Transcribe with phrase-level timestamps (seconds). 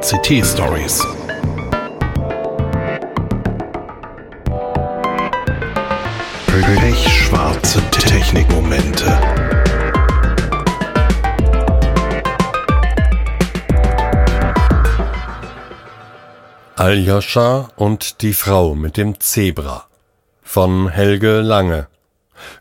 [0.00, 1.06] CT Stories.
[6.46, 9.04] Pechschwarze Technikmomente.
[16.76, 19.84] Aljoscha und die Frau mit dem Zebra
[20.42, 21.88] von Helge Lange.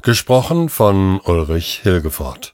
[0.02, 2.54] Gesprochen von Ulrich Hilgefort.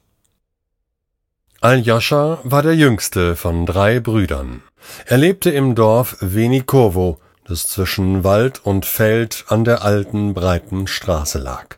[1.62, 4.62] Aljoscha war der jüngste von drei Brüdern.
[5.06, 11.40] Er lebte im Dorf Venikowo, das zwischen Wald und Feld an der alten breiten Straße
[11.40, 11.78] lag.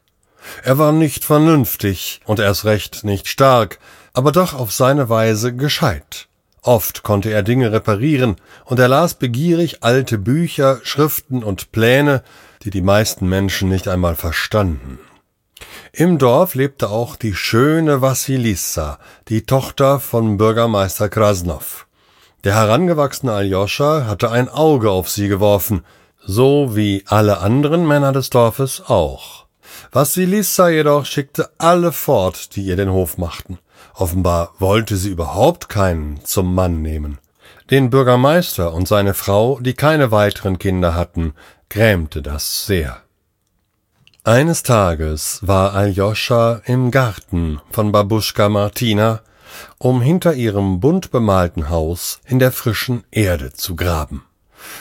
[0.63, 3.79] Er war nicht vernünftig und erst recht nicht stark,
[4.13, 6.27] aber doch auf seine Weise gescheit.
[6.63, 8.35] Oft konnte er Dinge reparieren,
[8.65, 12.23] und er las begierig alte Bücher, Schriften und Pläne,
[12.63, 14.99] die die meisten Menschen nicht einmal verstanden.
[15.99, 21.87] Im Dorf lebte auch die schöne Wassilissa, die Tochter von Bürgermeister Krasnov.
[22.43, 25.83] Der herangewachsene Aljoscha hatte ein Auge auf sie geworfen,
[26.23, 29.47] so wie alle anderen Männer des Dorfes auch.
[29.91, 33.57] Vassilissa jedoch schickte alle fort, die ihr den Hof machten.
[33.95, 37.17] Offenbar wollte sie überhaupt keinen zum Mann nehmen.
[37.71, 41.33] Den Bürgermeister und seine Frau, die keine weiteren Kinder hatten,
[41.69, 43.01] grämte das sehr.
[44.27, 49.21] Eines Tages war Aljoscha im Garten von Babuschka Martina,
[49.77, 54.25] um hinter ihrem bunt bemalten Haus in der frischen Erde zu graben.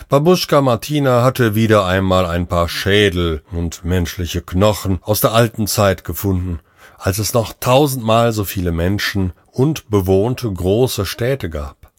[0.08, 6.03] Babuschka Martina hatte wieder einmal ein paar Schädel und menschliche Knochen aus der alten Zeit
[6.03, 6.58] gefunden,
[6.98, 11.92] als es noch tausendmal so viele Menschen und bewohnte große Städte gab.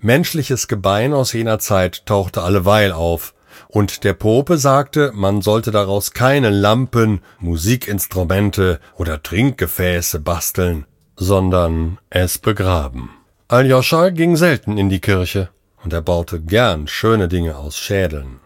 [0.00, 3.32] Menschliches Gebein aus jener Zeit tauchte alleweil auf,
[3.68, 12.38] und der Pope sagte, man sollte daraus keine Lampen, Musikinstrumente oder Trinkgefäße basteln, sondern es
[12.38, 13.10] begraben.
[13.48, 15.48] Aljoscha ging selten in die Kirche,
[15.82, 18.40] und er baute gern schöne Dinge aus Schädeln.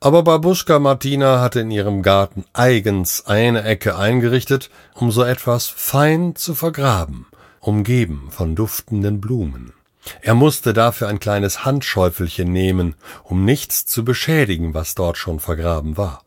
[0.00, 6.36] Aber Babuschka Martina hatte in ihrem Garten eigens eine Ecke eingerichtet, um so etwas fein
[6.36, 7.26] zu vergraben,
[7.60, 9.72] umgeben von duftenden Blumen.
[10.20, 15.96] Er musste dafür ein kleines Handschäufelchen nehmen, um nichts zu beschädigen, was dort schon vergraben
[15.96, 16.24] war.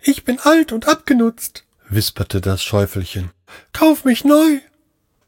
[0.00, 3.30] Ich bin alt und abgenutzt, wisperte das Schäufelchen.
[3.72, 4.58] Kauf mich neu.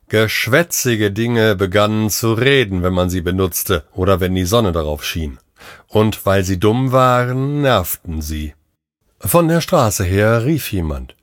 [0.09, 5.39] Geschwätzige Dinge begannen zu reden, wenn man sie benutzte oder wenn die Sonne darauf schien.
[5.89, 8.55] Und weil sie dumm waren, nervten sie.
[9.19, 11.17] Von der Straße her rief jemand.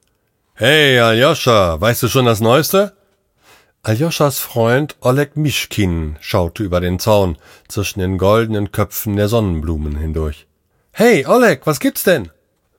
[0.56, 2.94] Hey, Aljoscha, weißt du schon das Neueste?
[3.86, 10.48] Aljoschas Freund Oleg Mischkin schaute über den Zaun zwischen den goldenen Köpfen der Sonnenblumen hindurch.
[10.94, 12.30] Hey, Oleg, was gibt's denn?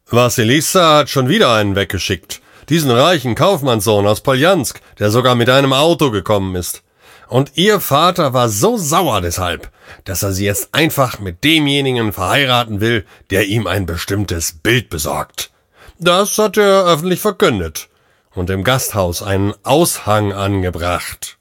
[0.07, 2.41] Vassilissa hat schon wieder einen weggeschickt.
[2.71, 6.83] Diesen reichen Kaufmannssohn aus Poljansk, der sogar mit einem Auto gekommen ist.
[7.29, 9.71] Und ihr Vater war so sauer deshalb,
[10.05, 15.51] dass er sie jetzt einfach mit demjenigen verheiraten will, der ihm ein bestimmtes Bild besorgt.
[15.99, 17.91] Das hat er öffentlich verkündet
[18.35, 21.39] und im Gasthaus einen Aushang angebracht.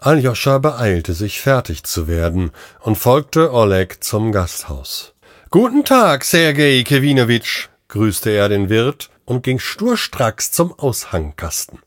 [0.00, 5.14] Aljoscha beeilte sich, fertig zu werden, und folgte Oleg zum Gasthaus.
[5.50, 11.80] Guten Tag, Sergei Kewinowitsch, grüßte er den Wirt und ging sturstracks zum Aushangkasten.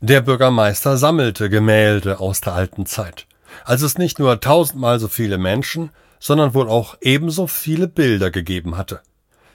[0.00, 3.26] Der Bürgermeister sammelte Gemälde aus der alten Zeit,
[3.64, 8.76] als es nicht nur tausendmal so viele Menschen, sondern wohl auch ebenso viele Bilder gegeben
[8.76, 9.00] hatte.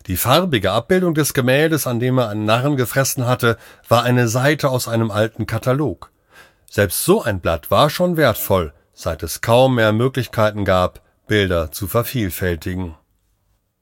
[0.07, 3.57] Die farbige Abbildung des Gemäldes, an dem er einen Narren gefressen hatte,
[3.87, 6.11] war eine Seite aus einem alten Katalog.
[6.69, 11.87] Selbst so ein Blatt war schon wertvoll, seit es kaum mehr Möglichkeiten gab, Bilder zu
[11.87, 12.95] vervielfältigen.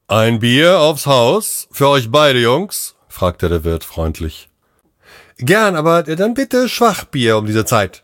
[0.08, 1.68] Ein Bier aufs Haus?
[1.70, 2.96] Für euch beide Jungs?
[3.08, 4.48] fragte der Wirt freundlich.
[5.38, 8.02] Gern, aber dann bitte Schwachbier um diese Zeit.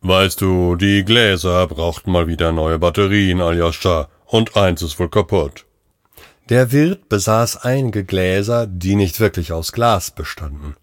[0.00, 5.63] Weißt du, die Gläser brauchten mal wieder neue Batterien, Aljoscha, und eins ist wohl kaputt.
[6.50, 10.76] Der Wirt besaß einige Gläser, die nicht wirklich aus Glas bestanden,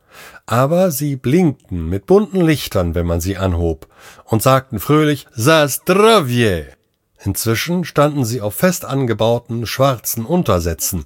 [0.47, 3.87] aber sie blinkten mit bunten Lichtern, wenn man sie anhob,
[4.25, 6.67] und sagten fröhlich Zastrovje.
[7.23, 11.05] Inzwischen standen sie auf fest angebauten schwarzen Untersätzen,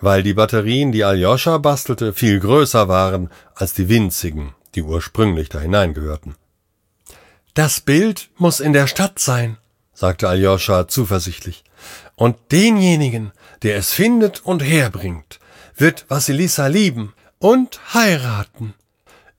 [0.00, 5.60] weil die Batterien, die Aljoscha bastelte, viel größer waren als die winzigen, die ursprünglich da
[5.60, 6.34] hineingehörten.
[7.54, 9.58] Das Bild muss in der Stadt sein,
[9.94, 11.62] sagte Aljoscha zuversichtlich.
[12.16, 13.30] Und denjenigen,
[13.62, 15.40] der es findet und herbringt,
[15.76, 18.74] wird Vassilissa lieben und heiraten.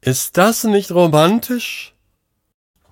[0.01, 1.93] Ist das nicht romantisch?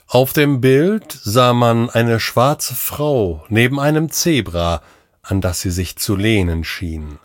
[0.08, 4.82] Auf dem Bild sah man eine schwarze Frau neben einem Zebra,
[5.22, 7.20] an das sie sich zu lehnen schien.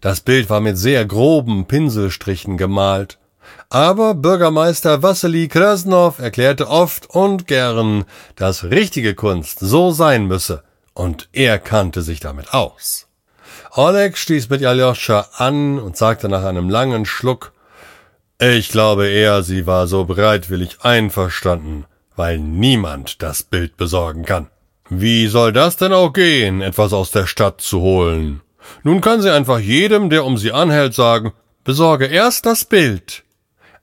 [0.00, 3.18] Das Bild war mit sehr groben Pinselstrichen gemalt.
[3.68, 8.04] Aber Bürgermeister Wassily Krasnov erklärte oft und gern,
[8.36, 10.62] dass richtige Kunst so sein müsse
[10.94, 13.09] und er kannte sich damit aus.
[13.76, 17.52] Oleg stieß mit Aljoscha an und sagte nach einem langen Schluck,
[18.40, 21.84] ich glaube eher, sie war so bereitwillig einverstanden,
[22.16, 24.48] weil niemand das Bild besorgen kann.
[24.88, 28.40] Wie soll das denn auch gehen, etwas aus der Stadt zu holen?
[28.82, 31.32] Nun kann sie einfach jedem, der um sie anhält, sagen,
[31.62, 33.22] besorge erst das Bild.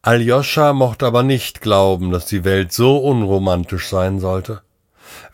[0.02, 4.62] Aljoscha mochte aber nicht glauben, dass die Welt so unromantisch sein sollte.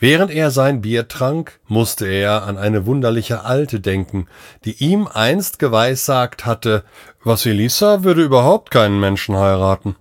[0.03, 4.27] Während er sein Bier trank, musste er an eine wunderliche Alte denken,
[4.65, 6.83] die ihm einst geweissagt hatte,
[7.23, 9.95] Vassilissa würde überhaupt keinen Menschen heiraten.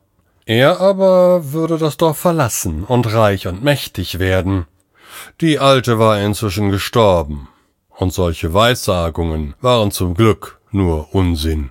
[0.45, 4.67] Er aber würde das Dorf verlassen und reich und mächtig werden.
[5.41, 7.47] Die Alte war inzwischen gestorben,
[7.89, 11.71] und solche Weissagungen waren zum Glück nur Unsinn.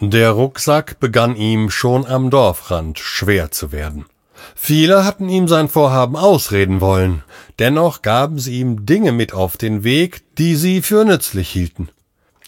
[0.00, 4.04] Der Rucksack begann ihm schon am Dorfrand schwer zu werden.
[4.54, 7.22] Viele hatten ihm sein Vorhaben ausreden wollen,
[7.58, 11.88] dennoch gaben sie ihm Dinge mit auf den Weg, die sie für nützlich hielten.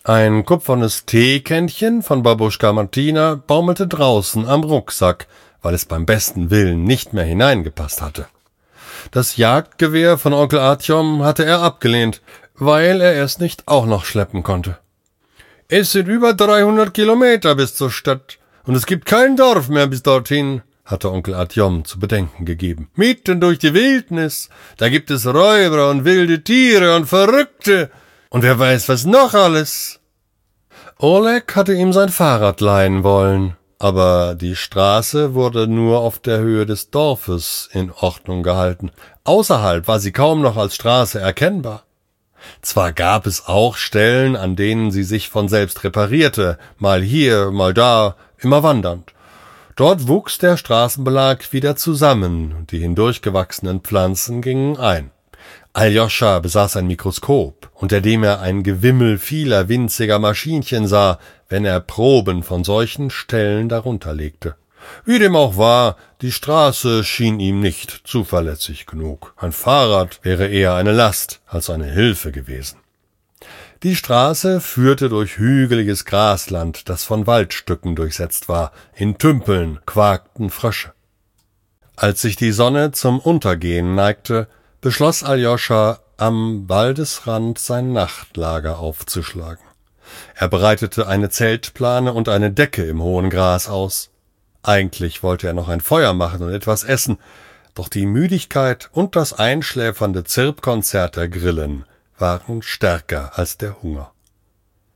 [0.05, 5.29] Ein kupfernes Teekännchen von Babuschka Martina baumelte draußen am Rucksack,
[5.63, 8.27] weil es beim besten Willen nicht mehr hineingepasst hatte.
[9.11, 12.21] Das Jagdgewehr von Onkel Artyom hatte er abgelehnt,
[12.55, 14.79] weil er es nicht auch noch schleppen konnte.
[15.69, 20.03] Es sind über 300 Kilometer bis zur Stadt und es gibt kein Dorf mehr bis
[20.03, 22.91] dorthin, hatte Onkel Artyom zu bedenken gegeben.
[22.95, 27.91] Mitten durch die Wildnis, da gibt es Räuber und wilde Tiere und Verrückte
[28.31, 30.01] und wer weiß was noch alles.
[30.99, 36.65] Oleg hatte ihm sein Fahrrad leihen wollen, aber die Straße wurde nur auf der Höhe
[36.65, 38.91] des Dorfes in Ordnung gehalten.
[39.25, 41.85] Außerhalb war sie kaum noch als Straße erkennbar.
[42.61, 47.75] Zwar gab es auch Stellen, an denen sie sich von selbst reparierte, mal hier, mal
[47.75, 49.13] da, immer wandernd.
[49.77, 55.11] Dort wuchs der Straßenbelag wieder zusammen, und die hindurchgewachsenen Pflanzen gingen ein.
[55.73, 61.81] Aljoscha besaß ein Mikroskop, unter dem er ein Gewimmel vieler winziger Maschinchen sah, wenn er
[61.81, 64.57] Proben von solchen Stellen darunter legte.
[65.07, 69.33] Wie dem auch war, die Straße schien ihm nicht zuverlässig genug.
[69.39, 72.82] Ein Fahrrad wäre eher eine Last als eine Hilfe gewesen.
[73.83, 78.71] Die Straße führte durch hügeliges Grasland, das von Waldstücken durchsetzt war.
[78.95, 80.93] In Tümpeln quakten Frösche.
[81.97, 84.47] Als sich die Sonne zum Untergehen neigte,
[84.81, 89.65] beschloss Aljoscha, am Waldesrand sein Nachtlager aufzuschlagen.
[90.37, 94.11] Er breitete eine Zeltplane und eine Decke im hohen Gras aus.
[94.63, 97.19] Eigentlich wollte er noch ein Feuer machen und etwas essen,
[97.75, 101.85] doch die Müdigkeit und das einschläfernde Zirpkonzert der Grillen
[102.23, 104.13] waren stärker als der Hunger.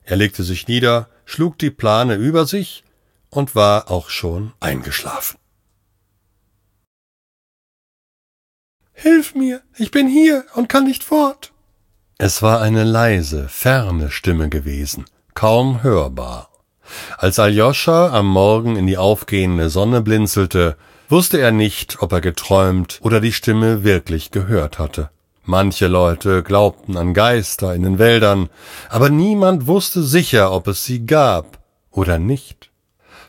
[0.05, 2.85] Er legte sich nieder, schlug die Plane über sich
[3.29, 5.37] und war auch schon eingeschlafen.
[8.93, 11.53] Hilf mir, ich bin hier und kann nicht fort.
[12.17, 16.49] Es war eine leise, ferne Stimme gewesen, kaum hörbar.
[17.19, 20.77] Als Aljoscha am Morgen in die aufgehende Sonne blinzelte,
[21.09, 25.11] wusste er nicht, ob er geträumt oder die Stimme wirklich gehört hatte.
[25.49, 28.51] Manche Leute glaubten an Geister in den Wäldern,
[28.89, 31.61] aber niemand wusste sicher, ob es sie gab
[31.93, 32.73] oder nicht.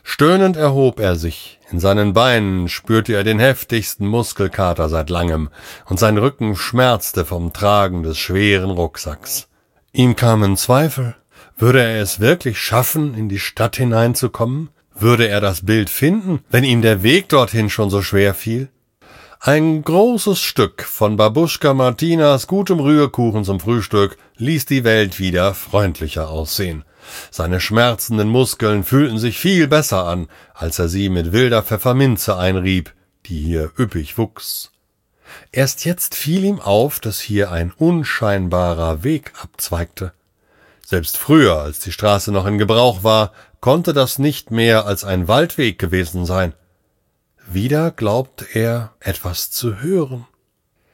[0.02, 5.50] Stöhnend erhob er sich, in seinen Beinen spürte er den heftigsten Muskelkater seit langem,
[5.86, 9.48] und sein Rücken schmerzte vom Tragen des schweren Rucksacks.
[9.92, 11.14] Ihm kamen Zweifel.
[11.56, 14.70] Würde er es wirklich schaffen, in die Stadt hineinzukommen?
[14.92, 18.70] Würde er das Bild finden, wenn ihm der Weg dorthin schon so schwer fiel?
[19.40, 26.28] Ein großes Stück von Babuschka Martinas gutem Rührkuchen zum Frühstück ließ die Welt wieder freundlicher
[26.28, 26.84] aussehen.
[27.30, 32.92] Seine schmerzenden Muskeln fühlten sich viel besser an, als er sie mit wilder Pfefferminze einrieb,
[33.26, 34.72] die hier üppig wuchs.
[35.52, 40.12] Erst jetzt fiel ihm auf, dass hier ein unscheinbarer Weg abzweigte.
[40.84, 45.28] Selbst früher, als die Straße noch in Gebrauch war, konnte das nicht mehr als ein
[45.28, 46.54] Waldweg gewesen sein.
[47.50, 50.26] Wieder glaubte er, etwas zu hören.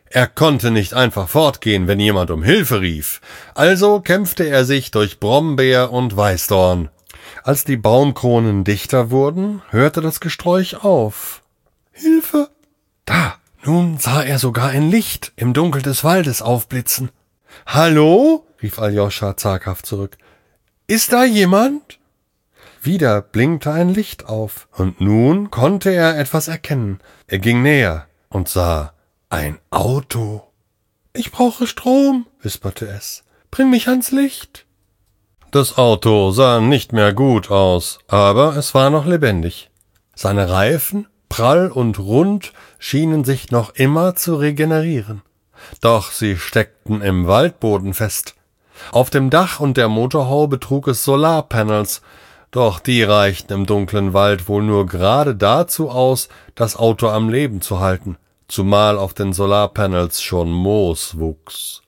[0.04, 3.20] Er konnte nicht einfach fortgehen, wenn jemand um Hilfe rief,
[3.56, 6.90] also kämpfte er sich durch Brombeer und Weißdorn.
[7.42, 11.42] Als die Baumkronen dichter wurden, hörte das Gesträuch auf.
[11.90, 12.49] Hilfe!
[13.04, 13.34] Da!
[13.64, 17.11] Nun sah er sogar ein Licht im Dunkel des Waldes aufblitzen.
[17.66, 18.46] Hallo?
[18.62, 20.18] rief Aljoscha zaghaft zurück.
[20.87, 21.99] Ist da jemand?
[22.84, 27.00] Wieder blinkte ein Licht auf, und nun konnte er etwas erkennen.
[27.26, 28.92] Er ging näher und sah
[29.30, 30.42] ein Auto.
[31.14, 33.24] Ich brauche Strom, wisperte es.
[33.50, 34.66] Bring mich ans Licht.
[35.50, 39.70] Das Auto sah nicht mehr gut aus, aber es war noch lebendig.
[40.14, 45.22] Seine Reifen, prall und rund, schienen sich noch immer zu regenerieren.
[45.80, 48.34] Doch sie steckten im Waldboden fest.
[48.92, 52.02] Auf dem Dach und der Motorhaube trug es Solarpanels,
[52.54, 57.61] doch die reichten im dunklen Wald wohl nur gerade dazu aus, das Auto am Leben
[57.61, 61.82] zu halten, zumal auf den Solarpanels schon Moos wuchs.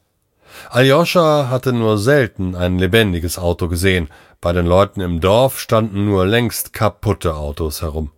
[0.71, 4.09] Aljoscha hatte nur selten ein lebendiges Auto gesehen,
[4.41, 8.11] bei den Leuten im Dorf standen nur längst kaputte Autos herum.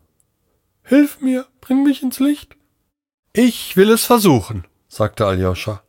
[0.84, 2.56] Hilf mir, bring mich ins Licht.
[3.34, 5.82] Ich will es versuchen, sagte Aljoscha.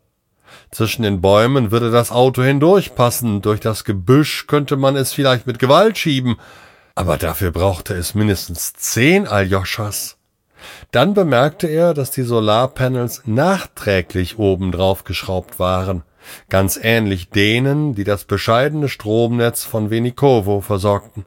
[0.71, 5.59] Zwischen den Bäumen würde das Auto hindurchpassen, durch das Gebüsch könnte man es vielleicht mit
[5.59, 6.37] Gewalt schieben,
[6.95, 10.17] aber dafür brauchte es mindestens zehn Aljoschas.
[10.91, 16.03] Dann bemerkte er, dass die Solarpanels nachträglich obendrauf geschraubt waren,
[16.49, 21.25] ganz ähnlich denen, die das bescheidene Stromnetz von Venikovo versorgten.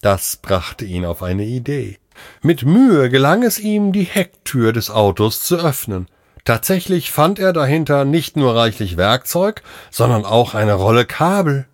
[0.00, 1.98] Das brachte ihn auf eine Idee.
[2.42, 6.06] Mit Mühe gelang es ihm, die Hecktür des Autos zu öffnen.
[6.48, 11.66] Tatsächlich fand er dahinter nicht nur reichlich Werkzeug, sondern auch eine Rolle Kabel.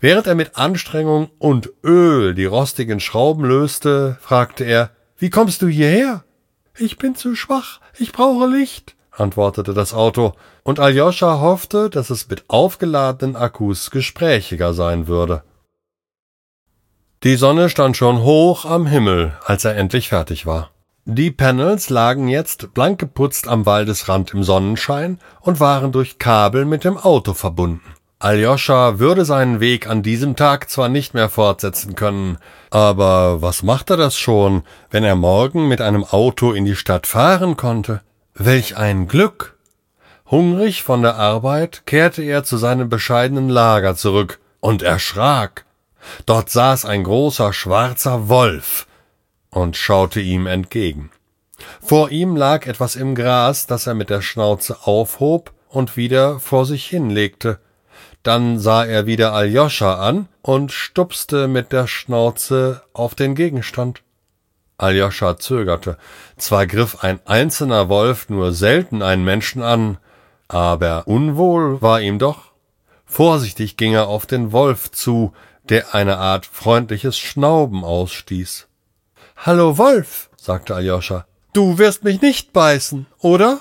[0.00, 5.68] Während er mit Anstrengung und Öl die rostigen Schrauben löste, fragte er, wie kommst du
[5.68, 6.24] hierher?
[6.78, 12.30] Ich bin zu schwach, ich brauche Licht, antwortete das Auto, und Aljoscha hoffte, dass es
[12.30, 15.42] mit aufgeladenen Akkus gesprächiger sein würde.
[17.22, 20.70] Die Sonne stand schon hoch am Himmel, als er endlich fertig war.
[21.04, 26.84] Die Panels lagen jetzt blank geputzt am Waldesrand im Sonnenschein und waren durch Kabel mit
[26.84, 27.82] dem Auto verbunden.
[28.20, 32.38] Aljoscha würde seinen Weg an diesem Tag zwar nicht mehr fortsetzen können,
[32.70, 37.56] aber was machte das schon, wenn er morgen mit einem Auto in die Stadt fahren
[37.56, 38.00] konnte?
[38.34, 39.58] Welch ein Glück!
[40.30, 45.64] Hungrig von der Arbeit kehrte er zu seinem bescheidenen Lager zurück und erschrak.
[46.26, 48.86] Dort saß ein großer schwarzer Wolf,
[49.52, 51.10] und schaute ihm entgegen.
[51.80, 56.66] Vor ihm lag etwas im Gras, das er mit der Schnauze aufhob und wieder vor
[56.66, 57.60] sich hinlegte.
[58.22, 64.02] Dann sah er wieder Aljoscha an und stupste mit der Schnauze auf den Gegenstand.
[64.78, 65.98] Aljoscha zögerte.
[66.36, 69.98] Zwar griff ein einzelner Wolf nur selten einen Menschen an,
[70.48, 72.52] aber unwohl war ihm doch.
[73.04, 75.32] Vorsichtig ging er auf den Wolf zu,
[75.68, 78.68] der eine Art freundliches Schnauben ausstieß.
[79.36, 83.60] Hallo Wolf, sagte Aljoscha, du wirst mich nicht beißen, oder?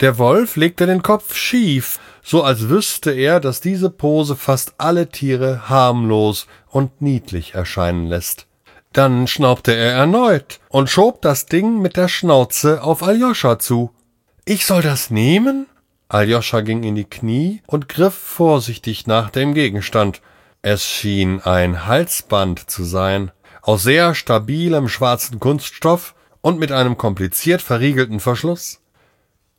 [0.00, 5.08] Der Wolf legte den Kopf schief, so als wüsste er, dass diese Pose fast alle
[5.08, 8.46] Tiere harmlos und niedlich erscheinen lässt.
[8.92, 13.90] Dann schnaubte er erneut und schob das Ding mit der Schnauze auf Aljoscha zu.
[14.46, 15.66] Ich soll das nehmen?
[16.08, 20.22] Aljoscha ging in die Knie und griff vorsichtig nach dem Gegenstand.
[20.62, 23.30] Es schien ein Halsband zu sein
[23.62, 28.80] aus sehr stabilem schwarzen Kunststoff und mit einem kompliziert verriegelten Verschluss.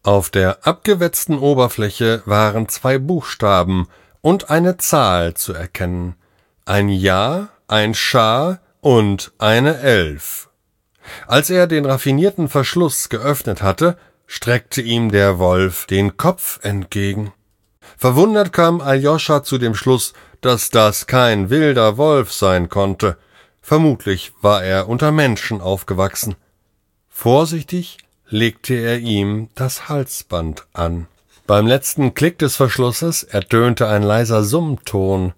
[0.04, 3.88] Auf der abgewetzten Oberfläche waren zwei Buchstaben
[4.22, 6.16] und eine Zahl zu erkennen.
[6.66, 10.50] Ein Ja, ein Schar und eine Elf.
[11.28, 17.34] Als er den raffinierten Verschluss geöffnet hatte, streckte ihm der Wolf den Kopf entgegen.
[17.98, 23.18] Verwundert kam Aljoscha zu dem Schluss, dass das kein wilder Wolf sein konnte,
[23.62, 26.36] Vermutlich war er unter Menschen aufgewachsen.
[27.10, 27.98] Vorsichtig
[28.28, 31.08] legte er ihm das Halsband an.
[31.48, 35.34] Beim letzten Klick des Verschlusses ertönte ein leiser Summton.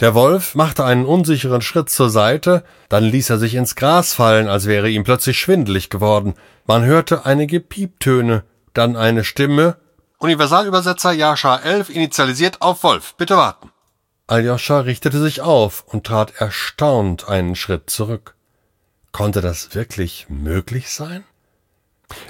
[0.00, 4.48] Der Wolf machte einen unsicheren Schritt zur Seite, dann ließ er sich ins Gras fallen,
[4.48, 6.34] als wäre ihm plötzlich schwindelig geworden.
[6.66, 9.76] Man hörte einige Pieptöne, dann eine Stimme
[10.18, 13.14] Universalübersetzer Jascha 11 initialisiert auf Wolf.
[13.16, 13.70] Bitte warten.
[14.28, 18.34] Aljoscha richtete sich auf und trat erstaunt einen Schritt zurück.
[19.12, 21.24] Konnte das wirklich möglich sein?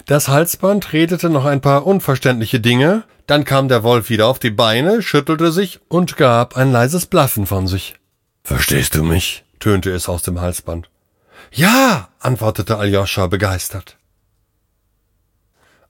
[0.07, 4.50] Das Halsband redete noch ein paar unverständliche Dinge, dann kam der Wolf wieder auf die
[4.50, 7.97] Beine, schüttelte sich und gab ein leises Blaffen von sich.
[8.45, 9.45] Verstehst du mich?
[9.59, 10.88] tönte es aus dem Halsband.
[11.50, 13.97] Ja, antwortete Aljoscha begeistert.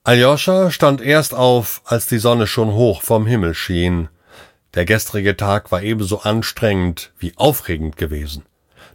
[0.05, 4.09] Aljoscha stand erst auf, als die Sonne schon hoch vom Himmel schien.
[4.76, 8.45] Der gestrige Tag war ebenso anstrengend wie aufregend gewesen.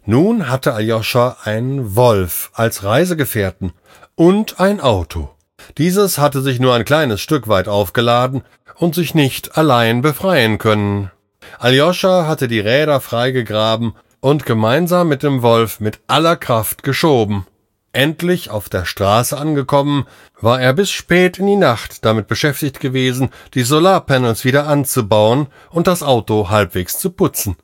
[0.06, 3.72] Nun hatte Aljoscha einen Wolf als Reisegefährten
[4.14, 5.30] und ein Auto.
[5.78, 8.42] Dieses hatte sich nur ein kleines Stück weit aufgeladen
[8.76, 11.10] und sich nicht allein befreien können.
[11.58, 17.44] Aljoscha hatte die Räder freigegraben und gemeinsam mit dem Wolf mit aller Kraft geschoben.
[17.92, 20.06] Endlich auf der Straße angekommen,
[20.40, 25.86] war er bis spät in die Nacht damit beschäftigt gewesen, die Solarpanels wieder anzubauen und
[25.86, 27.56] das Auto halbwegs zu putzen.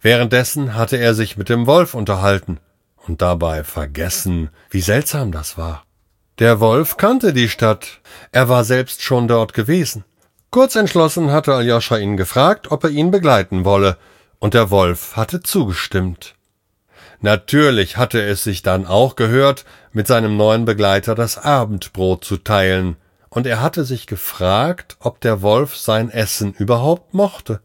[0.00, 2.58] Währenddessen hatte er sich mit dem Wolf unterhalten
[3.06, 5.84] und dabei vergessen, wie seltsam das war.
[6.38, 8.00] Der Wolf kannte die Stadt,
[8.32, 10.04] er war selbst schon dort gewesen.
[10.50, 13.96] Kurz entschlossen hatte Aljoscha ihn gefragt, ob er ihn begleiten wolle,
[14.38, 16.35] und der Wolf hatte zugestimmt.
[17.20, 22.96] Natürlich hatte es sich dann auch gehört, mit seinem neuen Begleiter das Abendbrot zu teilen,
[23.28, 27.60] und er hatte sich gefragt, ob der Wolf sein Essen überhaupt mochte.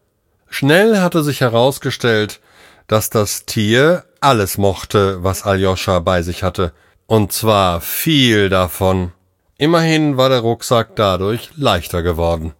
[0.49, 2.41] Schnell hatte sich herausgestellt,
[2.87, 6.73] dass das Tier alles mochte, was Aljoscha bei sich hatte,
[7.07, 9.13] und zwar viel davon.
[9.57, 12.53] Immerhin war der Rucksack dadurch leichter geworden.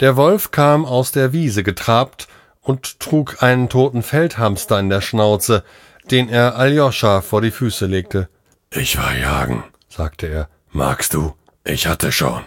[0.00, 2.28] Der Wolf kam aus der Wiese getrabt
[2.60, 5.64] und trug einen toten Feldhamster in der Schnauze,
[6.10, 8.28] den er Aljoscha vor die Füße legte.
[8.70, 10.48] Ich war jagen, sagte er.
[10.70, 11.34] Magst du?
[11.64, 12.42] Ich hatte schon.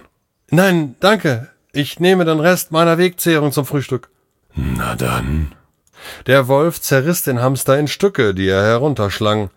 [0.50, 1.50] Nein, danke.
[1.72, 4.10] Ich nehme den Rest meiner Wegzehrung zum Frühstück.
[4.56, 5.54] Na dann.
[6.26, 9.50] Der Wolf zerriss den Hamster in Stücke, die er herunterschlang.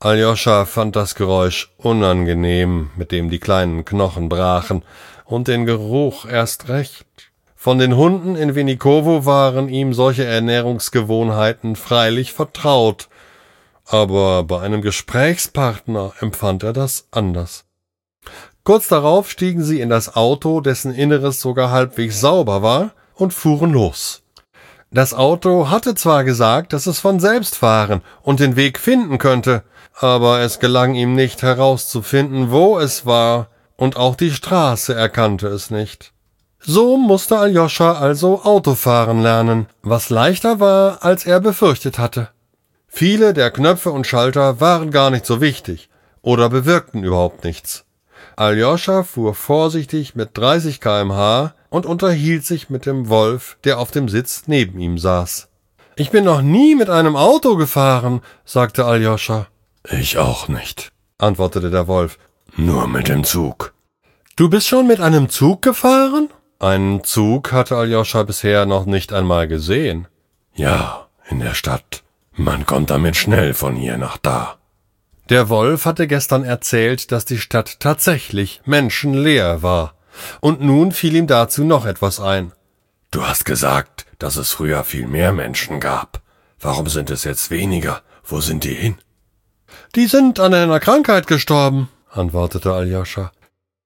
[0.00, 4.84] Aljoscha fand das Geräusch unangenehm, mit dem die kleinen Knochen brachen,
[5.24, 7.06] und den Geruch erst recht.
[7.56, 13.08] Von den Hunden in Venikovo waren ihm solche Ernährungsgewohnheiten freilich vertraut,
[13.88, 17.64] aber bei einem Gesprächspartner empfand er das anders.
[18.64, 23.72] Kurz darauf stiegen sie in das Auto, dessen Inneres sogar halbwegs sauber war, und fuhren
[23.72, 24.22] los.
[24.90, 29.64] Das Auto hatte zwar gesagt, dass es von selbst fahren und den Weg finden könnte,
[29.98, 35.70] aber es gelang ihm nicht herauszufinden, wo es war, und auch die Straße erkannte es
[35.70, 36.12] nicht.
[36.60, 42.28] So musste Aljoscha also Autofahren lernen, was leichter war, als er befürchtet hatte.
[42.98, 45.88] Viele der Knöpfe und Schalter waren gar nicht so wichtig
[46.20, 47.84] oder bewirkten überhaupt nichts.
[48.34, 54.08] Aljoscha fuhr vorsichtig mit 30 kmh und unterhielt sich mit dem Wolf, der auf dem
[54.08, 55.46] Sitz neben ihm saß.
[55.94, 59.46] Ich bin noch nie mit einem Auto gefahren, sagte Aljoscha.
[59.88, 62.18] Ich auch nicht, antwortete der Wolf.
[62.56, 63.74] Nur mit dem Zug.
[64.34, 66.30] Du bist schon mit einem Zug gefahren?
[66.58, 70.08] Einen Zug hatte Aljoscha bisher noch nicht einmal gesehen.
[70.56, 72.02] Ja, in der Stadt.
[72.38, 74.58] Man kommt damit schnell von hier nach da.
[75.28, 79.94] Der Wolf hatte gestern erzählt, dass die Stadt tatsächlich menschenleer war.
[80.40, 82.52] Und nun fiel ihm dazu noch etwas ein.
[83.10, 86.22] Du hast gesagt, dass es früher viel mehr Menschen gab.
[86.60, 88.02] Warum sind es jetzt weniger?
[88.24, 88.98] Wo sind die hin?
[89.96, 93.32] Die sind an einer Krankheit gestorben, antwortete Aljoscha.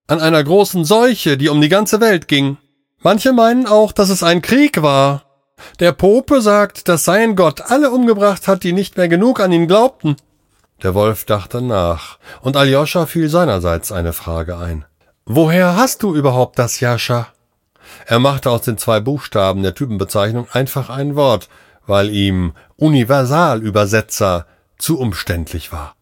[0.08, 2.58] An einer großen Seuche, die um die ganze Welt ging.
[3.00, 5.24] Manche meinen auch, dass es ein Krieg war.
[5.80, 9.68] Der Pope sagt, dass sein Gott alle umgebracht hat, die nicht mehr genug an ihn
[9.68, 10.16] glaubten.
[10.82, 14.84] Der Wolf dachte nach, und Aljoscha fiel seinerseits eine Frage ein.
[15.24, 17.28] Woher hast du überhaupt das Jascha?
[18.06, 21.48] Er machte aus den zwei Buchstaben der Typenbezeichnung einfach ein Wort,
[21.86, 24.46] weil ihm Universalübersetzer
[24.78, 25.94] zu umständlich war.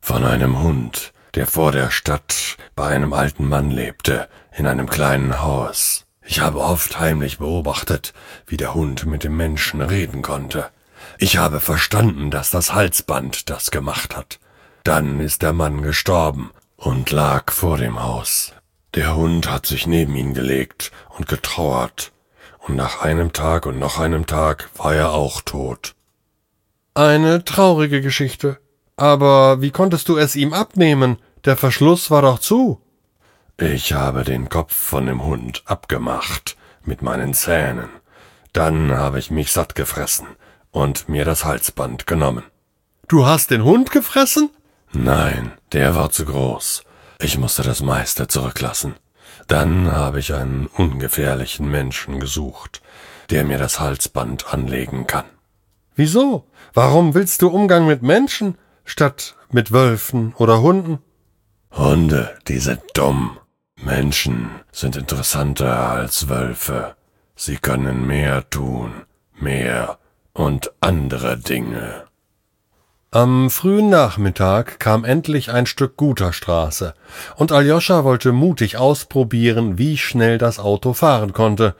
[0.00, 5.40] Von einem Hund, der vor der Stadt bei einem alten Mann lebte, in einem kleinen
[5.42, 6.04] Haus.
[6.24, 8.12] Ich habe oft heimlich beobachtet,
[8.46, 10.70] wie der Hund mit dem Menschen reden konnte.
[11.18, 14.38] Ich habe verstanden, dass das Halsband das gemacht hat.
[14.84, 18.52] Dann ist der Mann gestorben und lag vor dem Haus.
[18.94, 22.12] Der Hund hat sich neben ihn gelegt und getrauert,
[22.58, 25.94] und nach einem Tag und noch einem Tag war er auch tot.
[26.94, 28.58] Eine traurige Geschichte.
[28.96, 31.16] Aber wie konntest du es ihm abnehmen?
[31.44, 32.81] Der Verschluss war doch zu.
[33.64, 37.90] Ich habe den Kopf von dem Hund abgemacht mit meinen Zähnen.
[38.52, 40.26] Dann habe ich mich satt gefressen
[40.72, 42.42] und mir das Halsband genommen.
[43.06, 44.50] Du hast den Hund gefressen?
[44.92, 46.82] Nein, der war zu groß.
[47.20, 48.96] Ich musste das meiste zurücklassen.
[49.46, 52.82] Dann habe ich einen ungefährlichen Menschen gesucht,
[53.30, 55.26] der mir das Halsband anlegen kann.
[55.94, 56.48] Wieso?
[56.74, 60.98] Warum willst du Umgang mit Menschen statt mit Wölfen oder Hunden?
[61.70, 63.38] Hunde, die sind dumm.
[63.84, 66.94] Menschen sind interessanter als Wölfe.
[67.34, 68.92] Sie können mehr tun,
[69.34, 69.98] mehr
[70.32, 72.04] und andere Dinge.
[73.10, 76.94] Am frühen Nachmittag kam endlich ein Stück guter Straße,
[77.36, 81.74] und Aljoscha wollte mutig ausprobieren, wie schnell das Auto fahren konnte.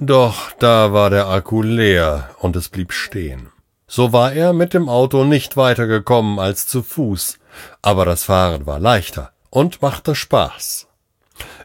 [0.00, 3.52] Doch da war der Akku leer und es blieb stehen.
[3.86, 7.38] So war er mit dem Auto nicht weiter gekommen als zu Fuß,
[7.82, 10.88] aber das Fahren war leichter und machte Spaß.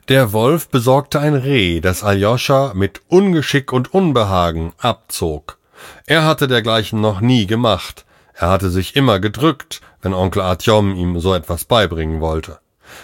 [0.10, 5.58] Der Wolf besorgte ein Reh, das Aljoscha mit Ungeschick und Unbehagen abzog.
[6.06, 8.06] Er hatte dergleichen noch nie gemacht.
[8.34, 12.60] Er hatte sich immer gedrückt, wenn Onkel Artyom ihm so etwas beibringen wollte.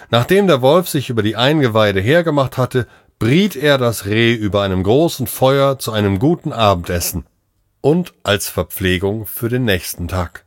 [0.08, 2.86] Nachdem der Wolf sich über die Eingeweide hergemacht hatte,
[3.18, 7.26] briet er das Reh über einem großen Feuer zu einem guten Abendessen
[7.82, 10.43] und als Verpflegung für den nächsten Tag.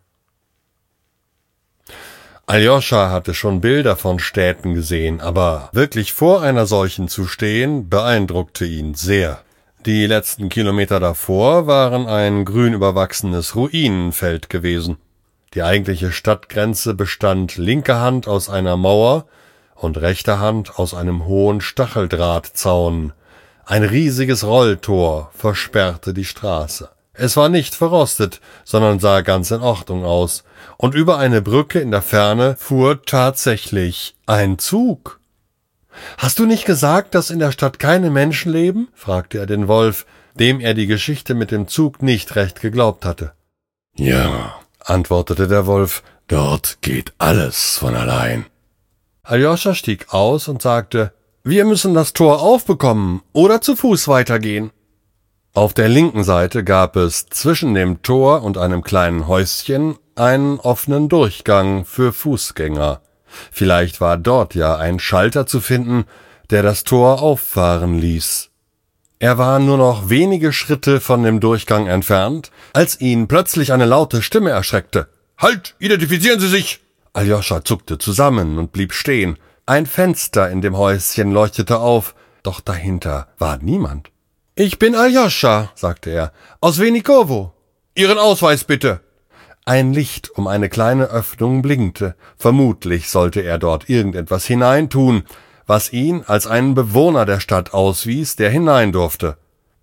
[2.50, 8.66] Aljoscha hatte schon Bilder von Städten gesehen, aber wirklich vor einer solchen zu stehen, beeindruckte
[8.66, 9.42] ihn sehr.
[9.86, 14.96] Die letzten Kilometer davor waren ein grün überwachsenes Ruinenfeld gewesen.
[15.56, 19.26] Die eigentliche Stadtgrenze bestand linker Hand aus einer Mauer
[19.76, 23.12] und rechter Hand aus einem hohen Stacheldrahtzaun.
[23.66, 26.88] Ein riesiges Rolltor versperrte die Straße.
[27.20, 30.44] Es war nicht verrostet, sondern sah ganz in Ordnung aus,
[30.78, 35.20] und über eine Brücke in der Ferne fuhr tatsächlich ein Zug.
[36.20, 38.90] Hast du nicht gesagt, dass in der Stadt keine Menschen leben?
[38.94, 43.32] fragte er den Wolf, dem er die Geschichte mit dem Zug nicht recht geglaubt hatte.
[43.96, 48.46] Ja, antwortete der Wolf, dort geht alles von allein.
[49.24, 54.70] Aljoscha stieg aus und sagte, wir müssen das Tor aufbekommen oder zu Fuß weitergehen.
[55.58, 61.10] Auf der linken Seite gab es zwischen dem Tor und einem kleinen Häuschen einen offenen
[61.10, 63.02] Durchgang für Fußgänger.
[63.52, 66.06] Vielleicht war dort ja ein Schalter zu finden,
[66.52, 68.52] der das Tor auffahren ließ.
[69.18, 74.22] Er war nur noch wenige Schritte von dem Durchgang entfernt, als ihn plötzlich eine laute
[74.22, 75.08] Stimme erschreckte.
[75.40, 76.82] Halt, identifizieren Sie sich!
[77.14, 79.40] Aljoscha zuckte zusammen und blieb stehen.
[79.66, 84.12] Ein Fenster in dem Häuschen leuchtete auf, doch dahinter war niemand.
[84.60, 87.54] Ich bin Aljoscha, sagte er, aus Venikovo.
[87.94, 89.02] Ihren Ausweis bitte.
[89.66, 92.16] Ein Licht um eine kleine Öffnung blinkte.
[92.38, 95.26] Vermutlich sollte er dort irgendetwas hineintun,
[95.68, 99.38] was ihn als einen Bewohner der Stadt auswies, der hinein durfte.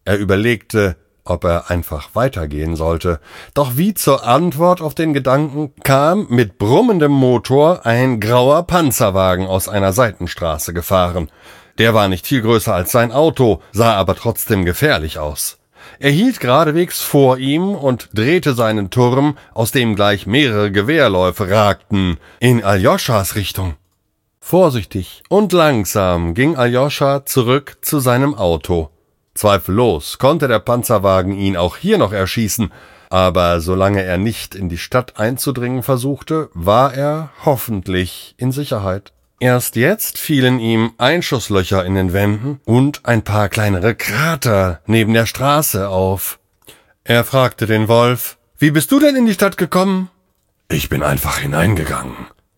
[0.05, 3.21] Er überlegte, ob er einfach weitergehen sollte.
[3.55, 9.69] Doch wie zur Antwort auf den Gedanken kam mit brummendem Motor ein grauer Panzerwagen aus
[9.69, 11.31] einer Seitenstraße gefahren.
[11.79, 15.59] Der war nicht viel größer als sein Auto, sah aber trotzdem gefährlich aus.
[15.99, 22.19] Er hielt geradewegs vor ihm und drehte seinen Turm, aus dem gleich mehrere Gewehrläufe ragten,
[22.41, 23.75] in Aljoschas Richtung.
[24.47, 28.91] Vorsichtig und langsam ging Aljoscha zurück zu seinem Auto.
[29.33, 32.71] Zweifellos konnte der Panzerwagen ihn auch hier noch erschießen,
[33.09, 39.14] aber solange er nicht in die Stadt einzudringen versuchte, war er hoffentlich in Sicherheit.
[39.45, 45.27] Erst jetzt fielen ihm Einschusslöcher in den Wänden und ein paar kleinere Krater neben der
[45.27, 46.39] Straße auf.
[47.05, 50.09] Er fragte den Wolf, Wie bist du denn in die Stadt gekommen?
[50.71, 52.15] Ich bin einfach hineingegangen.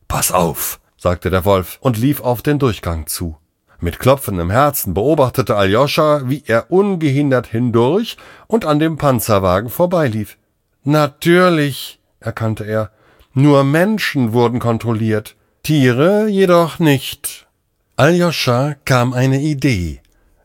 [0.07, 3.37] Pass auf, sagte der Wolf und lief auf den Durchgang zu.
[3.81, 10.39] Mit klopfendem Herzen beobachtete Aljoscha, wie er ungehindert hindurch und an dem Panzerwagen vorbeilief.
[10.85, 12.93] Natürlich, erkannte er,
[13.33, 15.35] nur Menschen wurden kontrolliert.
[15.67, 17.49] Tiere jedoch nicht.
[17.97, 20.01] Aljoscha kam eine Idee,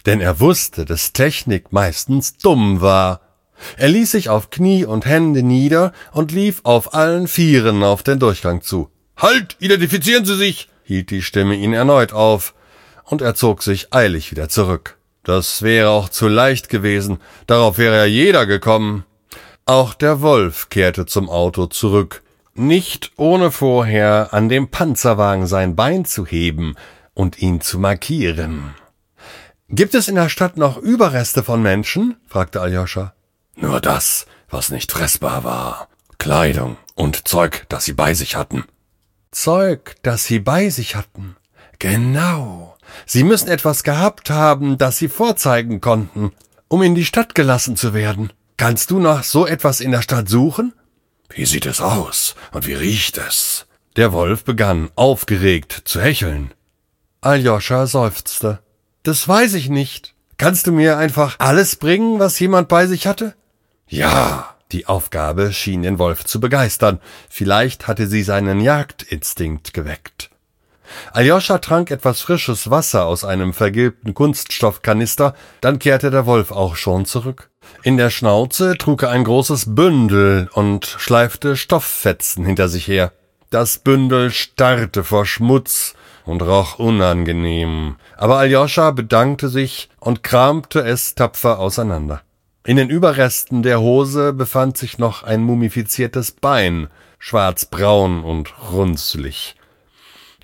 [0.07, 3.21] denn er wusste, dass Technik meistens dumm war.
[3.77, 8.17] Er ließ sich auf Knie und Hände nieder und lief auf allen Vieren auf den
[8.17, 8.89] Durchgang zu.
[9.15, 10.69] Halt, identifizieren Sie sich!
[10.85, 12.55] hielt die Stimme ihn erneut auf,
[13.05, 14.97] und er zog sich eilig wieder zurück.
[15.23, 19.05] Das wäre auch zu leicht gewesen, darauf wäre ja jeder gekommen.
[19.67, 22.23] Auch der Wolf kehrte zum Auto zurück,
[22.61, 26.75] nicht ohne vorher an dem Panzerwagen sein Bein zu heben
[27.13, 28.75] und ihn zu markieren.
[29.69, 32.17] Gibt es in der Stadt noch Überreste von Menschen?
[32.27, 33.13] fragte Aljoscha.
[33.55, 35.87] Nur das, was nicht fressbar war.
[36.17, 38.65] Kleidung und Zeug, das sie bei sich hatten.
[39.31, 41.37] Zeug, das sie bei sich hatten.
[41.79, 42.75] Genau.
[43.05, 46.31] Sie müssen etwas gehabt haben, das sie vorzeigen konnten,
[46.67, 48.31] um in die Stadt gelassen zu werden.
[48.57, 50.73] Kannst du nach so etwas in der Stadt suchen?
[51.33, 53.65] Wie sieht es aus und wie riecht es?
[53.95, 56.53] Der Wolf begann, aufgeregt zu hecheln.
[57.21, 58.59] Aljoscha seufzte.
[59.03, 60.13] Das weiß ich nicht.
[60.37, 63.35] Kannst du mir einfach alles bringen, was jemand bei sich hatte?
[63.87, 64.55] Ja.
[64.71, 67.01] Die Aufgabe schien den Wolf zu begeistern.
[67.29, 70.29] Vielleicht hatte sie seinen Jagdinstinkt geweckt.
[71.11, 77.05] Aljoscha trank etwas frisches Wasser aus einem vergilbten Kunststoffkanister, dann kehrte der Wolf auch schon
[77.05, 77.50] zurück.
[77.83, 83.11] In der Schnauze trug er ein großes Bündel und schleifte Stofffetzen hinter sich her.
[83.49, 91.15] Das Bündel starrte vor Schmutz und roch unangenehm, aber Aljoscha bedankte sich und kramte es
[91.15, 92.21] tapfer auseinander.
[92.63, 99.55] In den Überresten der Hose befand sich noch ein mumifiziertes Bein, schwarzbraun und runzlig.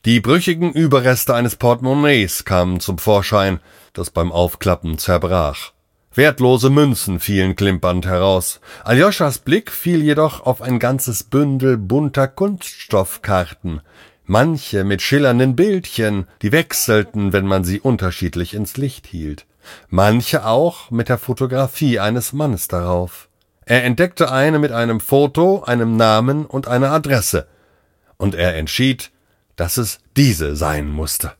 [0.06, 3.60] Die brüchigen Überreste eines Portemonnaies kamen zum Vorschein,
[3.94, 5.72] das beim Aufklappen zerbrach.
[6.18, 8.60] Wertlose Münzen fielen klimpernd heraus.
[8.84, 13.82] Aljoschas Blick fiel jedoch auf ein ganzes Bündel bunter Kunststoffkarten,
[14.26, 19.46] manche mit schillernden Bildchen, die wechselten, wenn man sie unterschiedlich ins Licht hielt,
[19.90, 23.30] manche auch mit der Fotografie eines Mannes darauf.
[23.66, 27.48] Er entdeckte eine mit einem Foto, einem Namen und einer Adresse.
[28.18, 29.12] und er entschied,
[29.56, 31.34] dass es diese sein musste.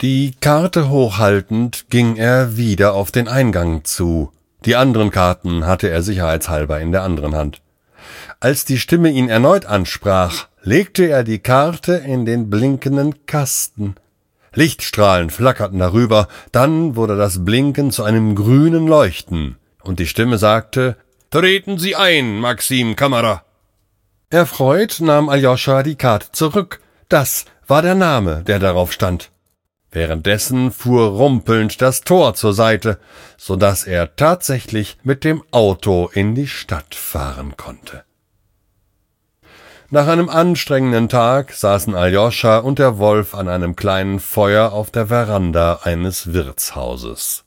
[0.00, 4.32] Die Karte hochhaltend ging er wieder auf den Eingang zu.
[4.64, 7.60] Die anderen Karten hatte er sicherheitshalber in der anderen Hand.
[8.40, 13.96] Als die Stimme ihn erneut ansprach, legte er die Karte in den blinkenden Kasten.
[14.54, 20.96] Lichtstrahlen flackerten darüber, dann wurde das Blinken zu einem grünen Leuchten, und die Stimme sagte
[21.30, 23.44] Treten Sie ein, Maxim Kamera.
[24.30, 26.80] Erfreut nahm Aljoscha die Karte zurück.
[27.10, 29.30] Das war der Name, der darauf stand.
[29.92, 32.98] Währenddessen fuhr rumpelnd das Tor zur Seite,
[33.36, 38.04] so dass er tatsächlich mit dem Auto in die Stadt fahren konnte.
[39.92, 45.08] Nach einem anstrengenden Tag saßen Aljoscha und der Wolf an einem kleinen Feuer auf der
[45.08, 47.42] Veranda eines Wirtshauses.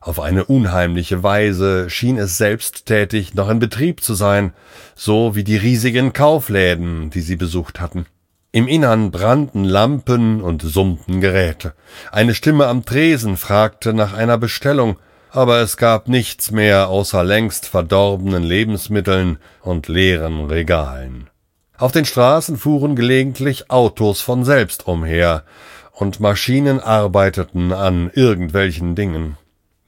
[0.00, 4.54] Auf eine unheimliche Weise schien es selbsttätig noch in Betrieb zu sein,
[4.94, 8.06] so wie die riesigen Kaufläden, die sie besucht hatten.
[8.54, 11.72] Im Innern brannten Lampen und summten Geräte.
[12.10, 14.98] Eine Stimme am Tresen fragte nach einer Bestellung,
[15.30, 21.30] aber es gab nichts mehr außer längst verdorbenen Lebensmitteln und leeren Regalen.
[21.78, 25.44] Auf den Straßen fuhren gelegentlich Autos von selbst umher,
[25.92, 29.38] und Maschinen arbeiteten an irgendwelchen Dingen.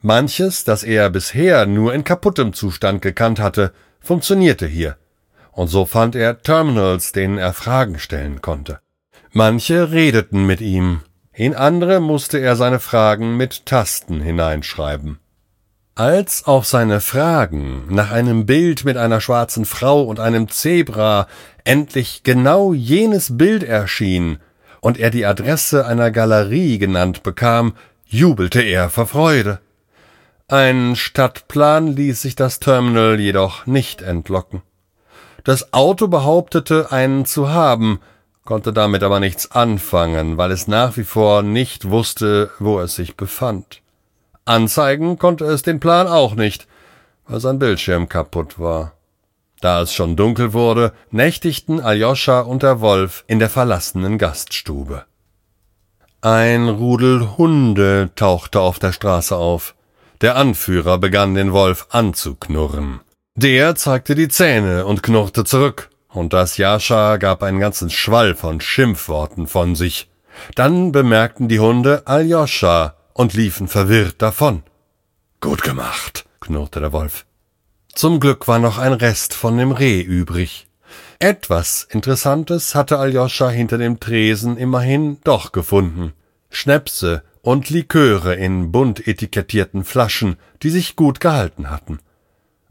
[0.00, 4.96] Manches, das er bisher nur in kaputtem Zustand gekannt hatte, funktionierte hier
[5.54, 8.80] und so fand er Terminals, denen er Fragen stellen konnte.
[9.32, 11.00] Manche redeten mit ihm,
[11.32, 15.18] in andere musste er seine Fragen mit Tasten hineinschreiben.
[15.96, 21.28] Als auf seine Fragen nach einem Bild mit einer schwarzen Frau und einem Zebra
[21.64, 24.38] endlich genau jenes Bild erschien
[24.80, 27.74] und er die Adresse einer Galerie genannt bekam,
[28.06, 29.60] jubelte er vor Freude.
[30.48, 34.62] Ein Stadtplan ließ sich das Terminal jedoch nicht entlocken.
[35.44, 38.00] Das Auto behauptete, einen zu haben,
[38.44, 43.16] konnte damit aber nichts anfangen, weil es nach wie vor nicht wusste, wo es sich
[43.16, 43.82] befand.
[44.46, 46.66] Anzeigen konnte es den Plan auch nicht,
[47.26, 48.92] weil sein Bildschirm kaputt war.
[49.60, 55.04] Da es schon dunkel wurde, nächtigten Aljoscha und der Wolf in der verlassenen Gaststube.
[56.20, 59.74] Ein Rudel Hunde tauchte auf der Straße auf.
[60.20, 63.00] Der Anführer begann den Wolf anzuknurren.
[63.36, 68.60] Der zeigte die Zähne und knurrte zurück, und das Jascha gab einen ganzen Schwall von
[68.60, 70.08] Schimpfworten von sich.
[70.54, 74.62] Dann bemerkten die Hunde Aljoscha und liefen verwirrt davon.
[75.40, 77.26] Gut gemacht, knurrte der Wolf.
[77.92, 80.68] Zum Glück war noch ein Rest von dem Reh übrig.
[81.18, 86.12] Etwas Interessantes hatte Aljoscha hinter dem Tresen immerhin doch gefunden.
[86.50, 91.98] Schnäpse und Liköre in bunt etikettierten Flaschen, die sich gut gehalten hatten.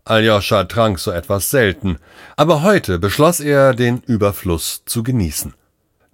[0.06, 1.98] Aljoscha trank so etwas selten,
[2.36, 5.54] aber heute beschloss er, den Überfluss zu genießen.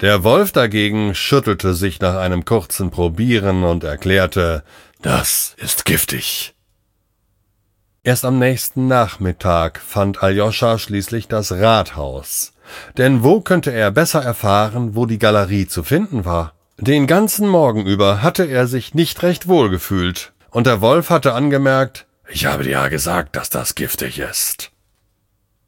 [0.02, 4.64] Der Wolf dagegen schüttelte sich nach einem kurzen Probieren und erklärte,
[5.02, 6.54] das ist giftig.
[8.04, 12.54] Erst am nächsten Nachmittag fand Aljoscha schließlich das Rathaus.
[12.98, 16.54] Denn wo könnte er besser erfahren, wo die Galerie zu finden war?
[16.78, 21.34] Den ganzen Morgen über hatte er sich nicht recht wohl gefühlt, und der Wolf hatte
[21.34, 24.72] angemerkt, ich habe dir ja gesagt, dass das giftig ist.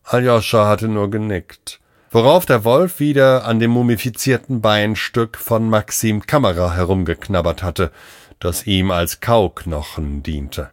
[0.03, 1.79] Aljoscha hatte nur genickt,
[2.11, 7.91] worauf der Wolf wieder an dem mumifizierten Beinstück von Maxim Kamera herumgeknabbert hatte,
[8.39, 10.71] das ihm als Kauknochen diente.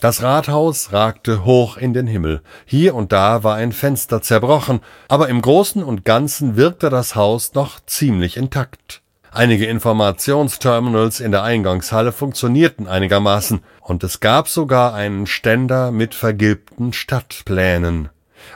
[0.00, 2.42] Das Rathaus ragte hoch in den Himmel.
[2.66, 7.54] Hier und da war ein Fenster zerbrochen, aber im Großen und Ganzen wirkte das Haus
[7.54, 9.00] noch ziemlich intakt.
[9.34, 16.92] Einige Informationsterminals in der Eingangshalle funktionierten einigermaßen, und es gab sogar einen Ständer mit vergilbten
[16.92, 18.10] Stadtplänen.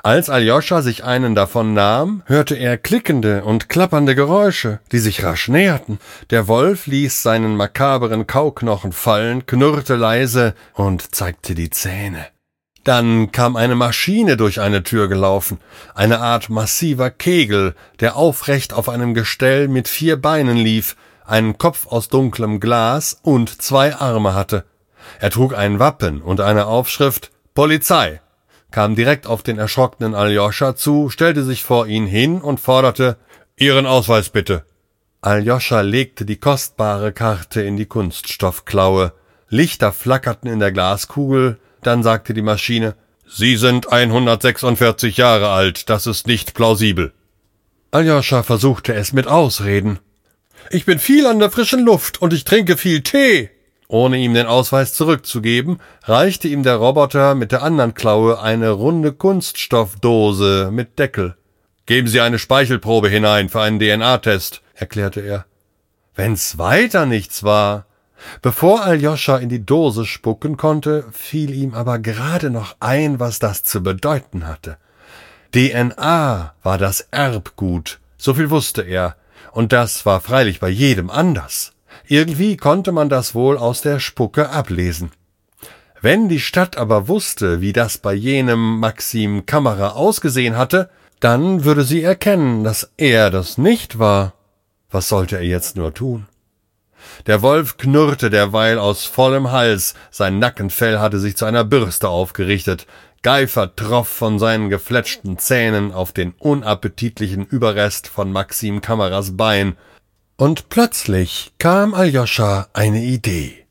[0.04, 5.48] Als Aljoscha sich einen davon nahm, hörte er klickende und klappernde Geräusche, die sich rasch
[5.48, 5.98] näherten.
[6.30, 12.24] Der Wolf ließ seinen makaberen Kauknochen fallen, knurrte leise und zeigte die Zähne.
[12.88, 15.59] Dann kam eine Maschine durch eine Tür gelaufen,
[15.94, 20.96] eine Art massiver Kegel, der aufrecht auf einem Gestell mit vier Beinen lief,
[21.27, 24.64] einen Kopf aus dunklem Glas und zwei Arme hatte.
[25.20, 28.22] Er trug ein Wappen und eine Aufschrift Polizei,
[28.70, 33.18] kam direkt auf den erschrockenen Aljoscha zu, stellte sich vor ihn hin und forderte
[33.59, 34.64] Ihren Ausweis bitte.
[35.20, 39.12] Aljoscha legte die kostbare Karte in die Kunststoffklaue.
[39.51, 42.94] Lichter flackerten in der Glaskugel, dann sagte die Maschine,
[43.26, 47.12] Sie sind 146 Jahre alt, das ist nicht plausibel.
[47.90, 49.98] Aljoscha versuchte es mit Ausreden.
[50.70, 53.50] Ich bin viel an der frischen Luft und ich trinke viel Tee.
[53.88, 59.12] Ohne ihm den Ausweis zurückzugeben, reichte ihm der Roboter mit der anderen Klaue eine runde
[59.12, 61.36] Kunststoffdose mit Deckel.
[61.86, 65.46] Geben Sie eine Speichelprobe hinein für einen DNA-Test, erklärte er.
[66.14, 67.86] Wenn's weiter nichts war.
[68.42, 73.62] Bevor Aljoscha in die Dose spucken konnte, fiel ihm aber gerade noch ein, was das
[73.62, 74.76] zu bedeuten hatte.
[75.54, 79.16] DNA war das Erbgut, so viel wusste er,
[79.52, 81.72] und das war freilich bei jedem anders.
[82.07, 85.11] Irgendwie konnte man das wohl aus der Spucke ablesen.
[86.00, 91.83] Wenn die Stadt aber wusste, wie das bei jenem Maxim Kamera ausgesehen hatte, dann würde
[91.83, 94.35] sie erkennen, dass er das nicht war.
[94.90, 96.26] Was sollte er jetzt nur tun?
[97.26, 102.86] Der Wolf knurrte derweil aus vollem Hals, sein Nackenfell hatte sich zu einer Bürste aufgerichtet,
[103.22, 109.76] Geifer troff von seinen gefletschten Zähnen auf den unappetitlichen Überrest von Maxim Kameras Bein,
[110.36, 113.66] und plötzlich kam Aljoscha eine Idee.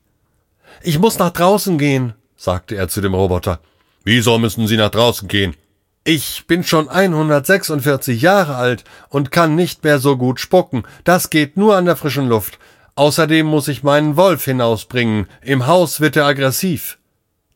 [0.82, 3.60] Ich muss nach draußen gehen, sagte er zu dem Roboter.
[4.04, 5.56] Wieso müssen Sie nach draußen gehen?
[6.04, 10.84] Ich bin schon 146 Jahre alt und kann nicht mehr so gut spucken.
[11.04, 12.58] Das geht nur an der frischen Luft.
[12.98, 15.28] Außerdem muss ich meinen Wolf hinausbringen.
[15.40, 16.98] Im Haus wird er aggressiv.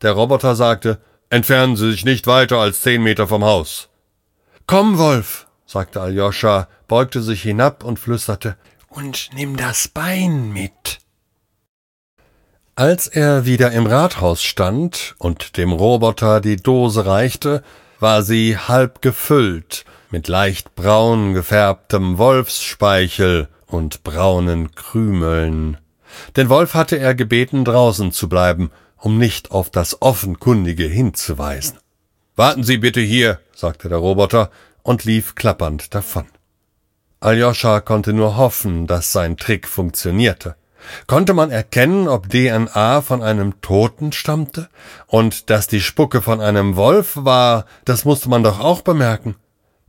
[0.01, 1.01] Der Roboter sagte,
[1.31, 3.89] entfernen Sie sich nicht weiter als zehn Meter vom Haus.
[4.69, 8.57] Komm, Wolf, sagte Aljoscha, beugte sich hinab und flüsterte,
[8.89, 11.01] und nimm das Bein mit.
[12.77, 17.65] Als er wieder im Rathaus stand und dem Roboter die Dose reichte,
[17.99, 25.79] war sie halb gefüllt mit leicht braun gefärbtem Wolfsspeichel und braunen Krümeln.
[26.37, 31.79] Den Wolf hatte er gebeten, draußen zu bleiben, um nicht auf das Offenkundige hinzuweisen.
[32.37, 34.51] Warten Sie bitte hier, sagte der Roboter
[34.83, 36.27] und lief klappernd davon.
[37.21, 40.57] Aljoscha konnte nur hoffen, dass sein Trick funktionierte.
[41.07, 44.69] Konnte man erkennen, ob DNA von einem Toten stammte?
[45.07, 49.37] Und dass die Spucke von einem Wolf war, das musste man doch auch bemerken.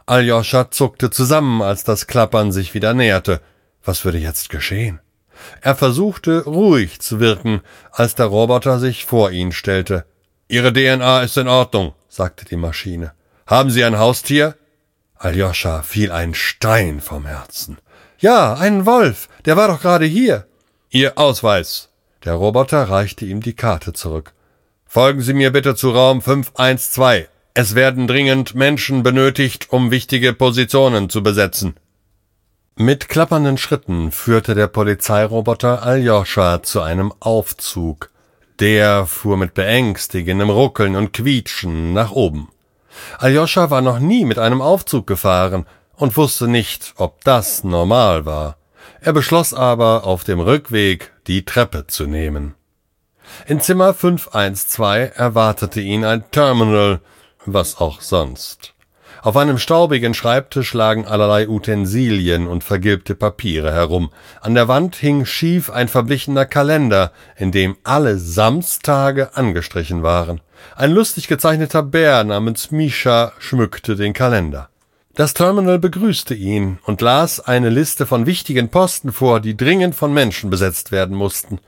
[0.06, 3.42] Aljoscha zuckte zusammen, als das Klappern sich wieder näherte.
[3.84, 5.00] Was würde jetzt geschehen?
[5.62, 10.06] Er versuchte, ruhig zu wirken, als der Roboter sich vor ihn stellte.
[10.48, 13.14] Ihre DNA ist in Ordnung, sagte die Maschine.
[13.48, 14.56] Haben Sie ein Haustier?
[15.16, 17.78] Aljoscha fiel ein Stein vom Herzen.
[18.20, 20.48] Ja, einen Wolf, der war doch gerade hier.
[20.90, 21.90] Ihr Ausweis.
[22.24, 24.34] Der Roboter reichte ihm die Karte zurück.
[24.86, 27.28] Folgen Sie mir bitte zu Raum 512.
[27.54, 31.76] Es werden dringend Menschen benötigt, um wichtige Positionen zu besetzen.
[32.76, 38.10] Mit klappernden Schritten führte der Polizeiroboter Aljoscha zu einem Aufzug.
[38.60, 42.50] Der fuhr mit beängstigendem Ruckeln und Quietschen nach oben.
[43.20, 48.58] Aljoscha war noch nie mit einem Aufzug gefahren und wusste nicht, ob das normal war.
[49.02, 52.56] Er beschloss aber, auf dem Rückweg die Treppe zu nehmen.
[53.46, 57.02] In Zimmer 512 erwartete ihn ein Terminal,
[57.46, 58.73] was auch sonst.
[59.24, 64.10] Auf einem staubigen Schreibtisch lagen allerlei Utensilien und vergilbte Papiere herum.
[64.42, 70.42] An der Wand hing schief ein verblichener Kalender, in dem alle Samstage angestrichen waren.
[70.76, 74.68] Ein lustig gezeichneter Bär namens Misha schmückte den Kalender.
[75.16, 80.14] Das Terminal begrüßte ihn und las eine Liste von wichtigen Posten vor, die dringend von
[80.14, 81.60] Menschen besetzt werden mussten.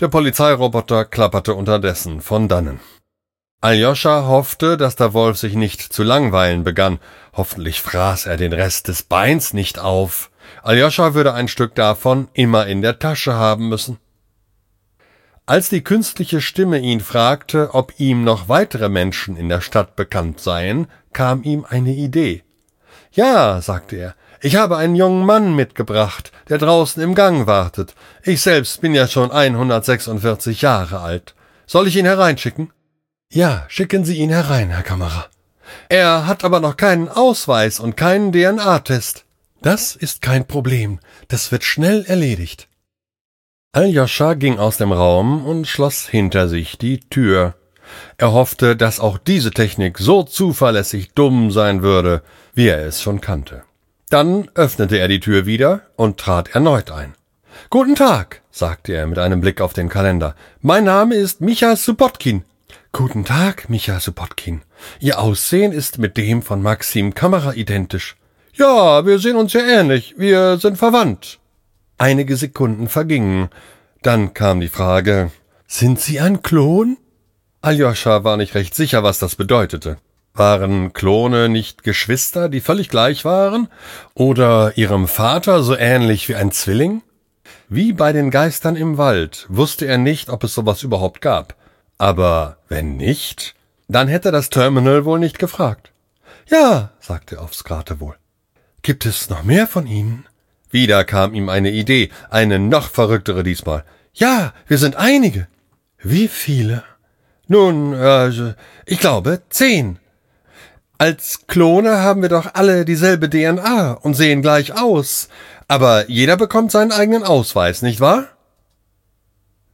[0.00, 2.80] Der Polizeiroboter klapperte unterdessen von dannen.
[3.62, 6.98] Aljoscha hoffte, dass der Wolf sich nicht zu langweilen begann.
[7.32, 10.32] Hoffentlich fraß er den Rest des Beins nicht auf.
[10.64, 13.98] Aljoscha würde ein Stück davon immer in der Tasche haben müssen.
[15.46, 20.40] Als die künstliche Stimme ihn fragte, ob ihm noch weitere Menschen in der Stadt bekannt
[20.40, 22.42] seien, kam ihm eine Idee.
[23.12, 27.94] Ja, sagte er, ich habe einen jungen Mann mitgebracht, der draußen im Gang wartet.
[28.24, 31.36] Ich selbst bin ja schon 146 Jahre alt.
[31.66, 32.72] Soll ich ihn hereinschicken?
[33.34, 35.28] Ja, schicken Sie ihn herein, Herr Kammerer.
[35.88, 39.24] Er hat aber noch keinen Ausweis und keinen DNA-Test.
[39.62, 41.00] Das ist kein Problem.
[41.28, 42.68] Das wird schnell erledigt.
[43.72, 47.54] Aljoscha ging aus dem Raum und schloss hinter sich die Tür.
[48.18, 53.22] Er hoffte, dass auch diese Technik so zuverlässig dumm sein würde, wie er es schon
[53.22, 53.62] kannte.
[54.10, 57.14] Dann öffnete er die Tür wieder und trat erneut ein.
[57.70, 60.34] Guten Tag, sagte er mit einem Blick auf den Kalender.
[60.60, 62.44] Mein Name ist Micha Subotkin.
[62.94, 64.60] Guten Tag, Micha Subotkin.
[65.00, 68.16] Ihr Aussehen ist mit dem von Maxim Kamera identisch.
[68.52, 70.14] Ja, wir sehen uns ja ähnlich.
[70.18, 71.38] Wir sind verwandt.
[71.96, 73.48] Einige Sekunden vergingen.
[74.02, 75.32] Dann kam die Frage,
[75.66, 76.98] sind Sie ein Klon?
[77.62, 79.96] Aljoscha war nicht recht sicher, was das bedeutete.
[80.34, 83.68] Waren Klone nicht Geschwister, die völlig gleich waren?
[84.12, 87.00] Oder ihrem Vater so ähnlich wie ein Zwilling?
[87.70, 91.56] Wie bei den Geistern im Wald wusste er nicht, ob es sowas überhaupt gab.
[92.02, 93.54] Aber wenn nicht,
[93.86, 95.92] dann hätte das Terminal wohl nicht gefragt.
[96.48, 98.16] Ja, sagte er aufs Geratewohl.
[98.82, 100.26] Gibt es noch mehr von ihnen?
[100.68, 103.84] Wieder kam ihm eine Idee, eine noch verrücktere diesmal.
[104.14, 105.46] Ja, wir sind einige.
[106.02, 106.82] Wie viele?
[107.46, 108.32] Nun, äh,
[108.84, 110.00] ich glaube zehn.
[110.98, 115.28] Als Klone haben wir doch alle dieselbe DNA und sehen gleich aus.
[115.68, 118.24] Aber jeder bekommt seinen eigenen Ausweis, nicht wahr?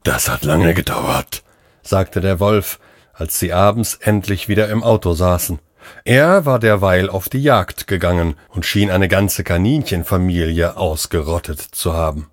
[0.03, 1.41] Das hat lange gedauert,
[1.81, 2.79] sagte der Wolf,
[3.13, 5.59] als sie abends endlich wieder im Auto saßen.
[6.05, 12.27] Er war derweil auf die Jagd gegangen und schien eine ganze Kaninchenfamilie ausgerottet zu haben.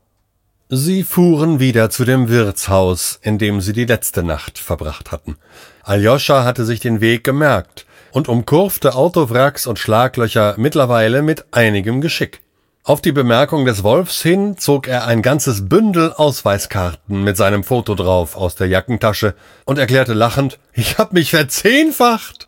[0.69, 5.37] Sie fuhren wieder zu dem Wirtshaus, in dem sie die letzte Nacht verbracht hatten.
[5.83, 12.41] Aljoscha hatte sich den Weg gemerkt und umkurfte Autowracks und Schlaglöcher mittlerweile mit einigem Geschick.
[12.87, 17.97] Auf die Bemerkung des Wolfs hin zog er ein ganzes Bündel Ausweiskarten mit seinem Foto
[17.97, 19.35] drauf aus der Jackentasche
[19.65, 22.47] und erklärte lachend, ich hab mich verzehnfacht.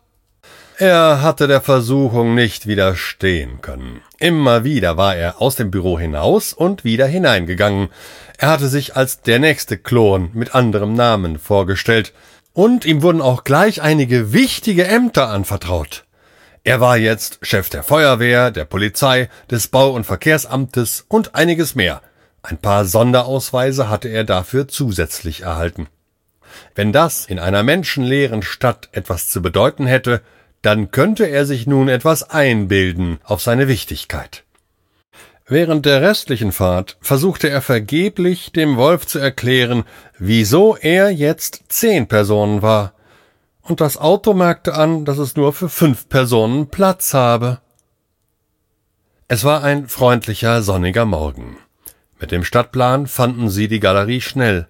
[0.77, 3.99] Er hatte der Versuchung nicht widerstehen können.
[4.17, 7.89] Immer wieder war er aus dem Büro hinaus und wieder hineingegangen.
[8.37, 12.13] Er hatte sich als der nächste Klon mit anderem Namen vorgestellt,
[12.53, 16.05] und ihm wurden auch gleich einige wichtige Ämter anvertraut.
[16.63, 22.01] Er war jetzt Chef der Feuerwehr, der Polizei, des Bau- und Verkehrsamtes und einiges mehr.
[22.41, 25.87] Ein paar Sonderausweise hatte er dafür zusätzlich erhalten.
[26.75, 30.21] Wenn das in einer menschenleeren Stadt etwas zu bedeuten hätte,
[30.61, 34.43] dann könnte er sich nun etwas einbilden auf seine Wichtigkeit.
[35.47, 39.83] Während der restlichen Fahrt versuchte er vergeblich, dem Wolf zu erklären,
[40.19, 42.93] wieso er jetzt zehn Personen war.
[43.61, 47.59] Und das Auto merkte an, dass es nur für fünf Personen Platz habe.
[49.27, 51.57] Es war ein freundlicher, sonniger Morgen.
[52.19, 54.67] Mit dem Stadtplan fanden sie die Galerie schnell.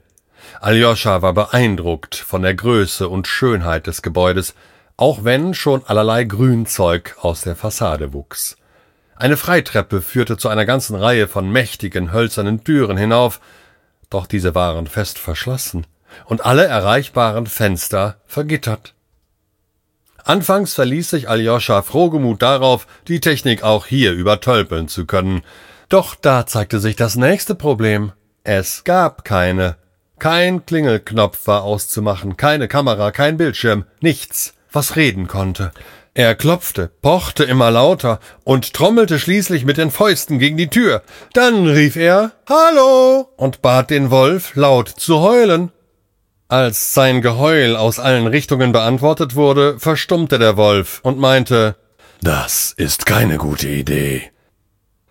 [0.60, 4.56] Aljoscha war beeindruckt von der Größe und Schönheit des Gebäudes,
[4.98, 8.58] auch wenn schon allerlei Grünzeug aus der Fassade wuchs.
[9.16, 13.40] Eine Freitreppe führte zu einer ganzen Reihe von mächtigen hölzernen Türen hinauf,
[14.10, 15.86] doch diese waren fest verschlossen
[16.26, 18.94] und alle erreichbaren Fenster vergittert.
[20.24, 25.42] Anfangs verließ sich Aljoscha frohgemut darauf, die Technik auch hier übertölpeln zu können.
[25.90, 28.12] Doch da zeigte sich das nächste Problem.
[28.44, 29.78] Es gab keine.
[30.20, 35.72] Kein Klingelknopf war auszumachen, keine Kamera, kein Bildschirm, nichts, was reden konnte.
[36.14, 41.02] Er klopfte, pochte immer lauter und trommelte schließlich mit den Fäusten gegen die Tür.
[41.34, 45.72] Dann rief er Hallo und bat den Wolf laut zu heulen.
[46.52, 51.76] Als sein Geheul aus allen Richtungen beantwortet wurde, verstummte der Wolf und meinte
[52.24, 54.32] Das ist keine gute Idee.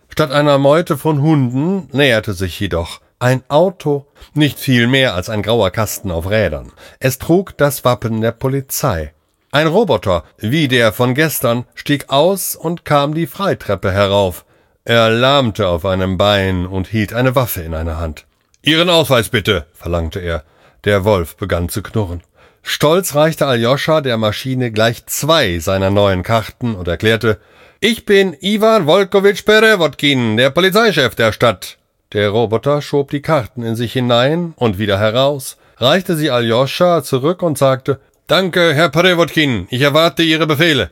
[0.09, 5.41] Statt einer Meute von Hunden näherte sich jedoch ein Auto, nicht viel mehr als ein
[5.41, 6.73] grauer Kasten auf Rädern.
[6.99, 9.13] Es trug das Wappen der Polizei.
[9.53, 14.43] Ein Roboter, wie der von gestern, stieg aus und kam die Freitreppe herauf.
[14.83, 18.25] Er lahmte auf einem Bein und hielt eine Waffe in einer Hand.
[18.61, 20.43] Ihren Ausweis bitte, verlangte er.
[20.85, 22.21] Der Wolf begann zu knurren.
[22.63, 27.39] Stolz reichte Aljoscha der Maschine gleich zwei seiner neuen Karten und erklärte,
[27.79, 31.77] ich bin Ivan Volkowitsch Perewotkin, der Polizeichef der Stadt.
[32.13, 37.41] Der Roboter schob die Karten in sich hinein und wieder heraus, reichte sie Aljoscha zurück
[37.41, 40.91] und sagte, Danke, Herr Prewotkin, ich erwarte Ihre Befehle.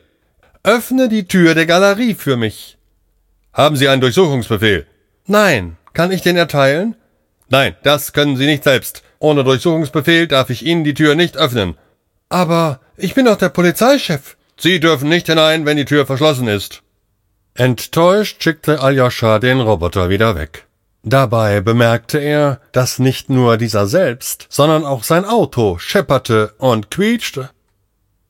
[0.63, 2.77] Öffne die Tür der Galerie für mich.
[3.53, 4.87] Haben Sie einen Durchsuchungsbefehl?
[5.25, 5.77] Nein.
[5.93, 6.95] Kann ich den erteilen?
[7.49, 9.03] Nein, das können Sie nicht selbst.
[9.19, 11.75] Ohne Durchsuchungsbefehl darf ich Ihnen die Tür nicht öffnen.
[12.29, 14.37] Aber ich bin doch der Polizeichef.
[14.59, 16.81] Sie dürfen nicht hinein, wenn die Tür verschlossen ist.
[17.53, 20.67] Enttäuscht schickte Aljoscha den Roboter wieder weg.
[21.03, 27.49] Dabei bemerkte er, dass nicht nur dieser selbst, sondern auch sein Auto schepperte und quietschte.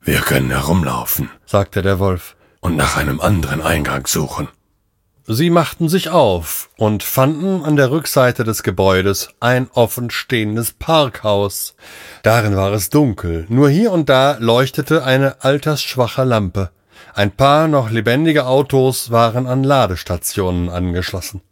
[0.00, 4.48] Wir können herumlaufen, sagte der Wolf, und nach einem anderen Eingang suchen.
[5.30, 11.74] Sie machten sich auf und fanden an der Rückseite des Gebäudes ein offen stehendes Parkhaus.
[12.22, 16.70] Darin war es dunkel, nur hier und da leuchtete eine altersschwache Lampe.
[17.12, 21.42] Ein paar noch lebendige Autos waren an Ladestationen angeschlossen.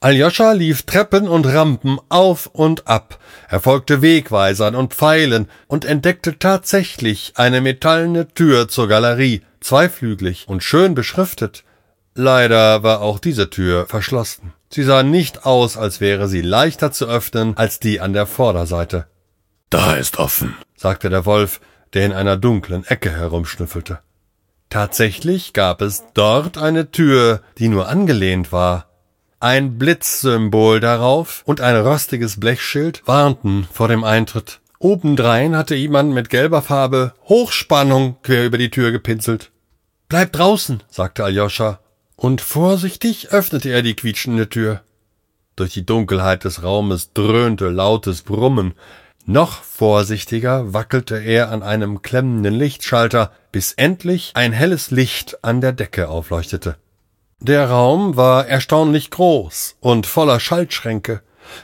[0.00, 3.18] Aljoscha lief Treppen und Rampen auf und ab,
[3.50, 10.62] er folgte Wegweisern und Pfeilen und entdeckte tatsächlich eine metallene Tür zur Galerie, zweiflügelig und
[10.62, 11.64] schön beschriftet.
[12.20, 14.52] Leider war auch diese Tür verschlossen.
[14.70, 19.06] Sie sah nicht aus, als wäre sie leichter zu öffnen als die an der Vorderseite.
[19.70, 21.60] Da ist offen, sagte der Wolf,
[21.94, 24.00] der in einer dunklen Ecke herumschnüffelte.
[24.68, 28.88] Tatsächlich gab es dort eine Tür, die nur angelehnt war
[29.40, 34.60] ein Blitzsymbol darauf und ein rostiges Blechschild warnten vor dem Eintritt.
[34.80, 39.52] Obendrein hatte jemand mit gelber Farbe Hochspannung quer über die Tür gepinselt.
[40.08, 41.78] Bleib draußen, sagte Aljoscha.
[42.18, 44.82] Und vorsichtig öffnete er die quietschende Tür.
[45.54, 48.74] Durch die Dunkelheit des Raumes dröhnte lautes Brummen.
[49.24, 55.72] Noch vorsichtiger wackelte er an einem klemmenden Lichtschalter, bis endlich ein helles Licht an der
[55.72, 56.76] Decke aufleuchtete.
[57.38, 61.22] Der Raum war erstaunlich groß und voller Schaltschränke.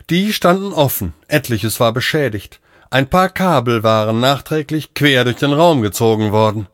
[0.08, 2.60] Die standen offen, etliches war beschädigt.
[2.90, 6.68] Ein paar Kabel waren nachträglich quer durch den Raum gezogen worden.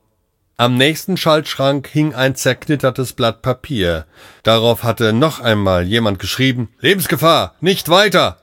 [0.61, 4.05] Am nächsten Schaltschrank hing ein zerknittertes Blatt Papier.
[4.43, 8.37] Darauf hatte noch einmal jemand geschrieben Lebensgefahr, nicht weiter.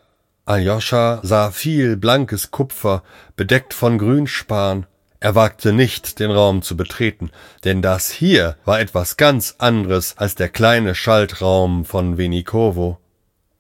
[0.44, 3.04] Aljoscha sah viel blankes Kupfer,
[3.36, 4.88] bedeckt von Grünspan.
[5.20, 7.30] Er wagte nicht, den Raum zu betreten,
[7.66, 12.98] denn das hier war etwas ganz anderes als der kleine Schaltraum von Venikovo.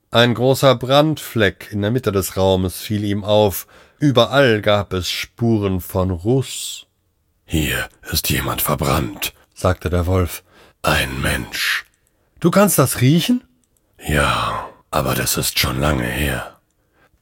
[0.09, 3.67] Ein großer Brandfleck in der Mitte des Raumes fiel ihm auf,
[3.99, 6.86] überall gab es Spuren von Ruß.
[7.49, 10.43] Hier ist jemand verbrannt, sagte der Wolf.
[10.81, 11.85] Ein Mensch.
[12.41, 13.41] Du kannst das riechen?
[14.05, 16.57] Ja, aber das ist schon lange her.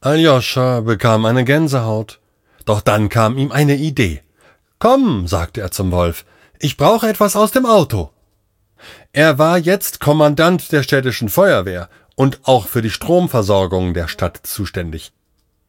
[0.01, 2.19] Aljoscha bekam eine Gänsehaut.
[2.65, 4.23] Doch dann kam ihm eine Idee.
[4.80, 6.26] Komm, sagte er zum Wolf,
[6.57, 8.09] ich brauche etwas aus dem Auto.
[9.13, 15.13] Er war jetzt Kommandant der städtischen Feuerwehr und auch für die Stromversorgung der Stadt zuständig.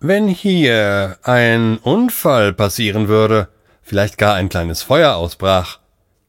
[0.01, 3.49] Wenn hier ein Unfall passieren würde,
[3.87, 5.79] vielleicht gar ein kleines Feuer ausbrach,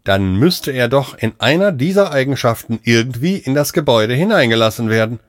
[0.03, 5.19] dann müsste er doch in einer dieser Eigenschaften irgendwie in das Gebäude hineingelassen werden.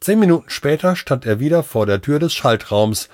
[0.00, 3.08] Zehn Minuten später stand er wieder vor der Tür des Schaltraums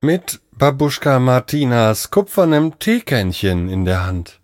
[0.00, 4.38] mit Babuschka Martinas kupfernem Teekännchen in der Hand.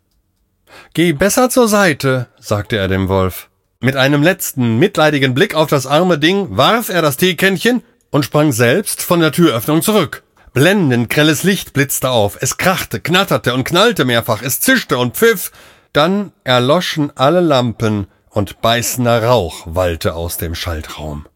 [0.93, 3.49] Geh besser zur Seite, sagte er dem Wolf.
[3.81, 8.53] Mit einem letzten mitleidigen Blick auf das arme Ding warf er das Teekännchen und sprang
[8.53, 10.23] selbst von der Türöffnung zurück.
[10.53, 15.51] Blendend grelles Licht blitzte auf, es krachte, knatterte und knallte mehrfach, es zischte und pfiff,
[15.95, 21.27] dann erloschen alle Lampen und beißender Rauch wallte aus dem Schaltraum.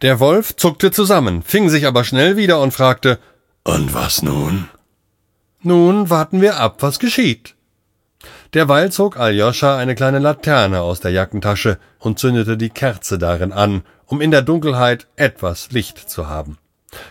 [0.00, 3.18] Der Wolf zuckte zusammen, fing sich aber schnell wieder und fragte
[3.64, 4.68] Und was nun?
[5.60, 7.54] Nun warten wir ab, was geschieht.
[8.54, 13.82] Derweil zog Aljoscha eine kleine Laterne aus der Jackentasche und zündete die Kerze darin an,
[14.06, 16.56] um in der Dunkelheit etwas Licht zu haben.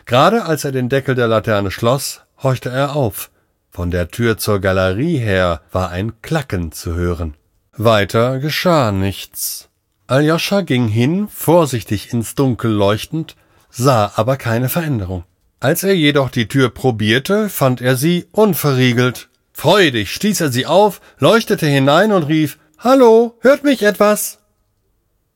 [0.05, 3.29] Gerade als er den Deckel der Laterne schloss, horchte er auf.
[3.71, 7.35] Von der Tür zur Galerie her war ein Klacken zu hören.
[7.75, 9.69] Weiter geschah nichts.
[10.05, 13.35] Aljoscha ging hin, vorsichtig ins Dunkel leuchtend,
[13.71, 15.23] sah aber keine Veränderung.
[15.59, 19.29] Als er jedoch die Tür probierte, fand er sie unverriegelt.
[19.53, 24.39] Freudig stieß er sie auf, leuchtete hinein und rief Hallo, hört mich etwas?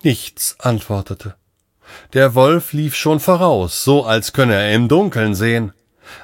[0.03, 1.35] Nichts antwortete.
[2.13, 5.73] Der Wolf lief schon voraus, so als könne er im Dunkeln sehen.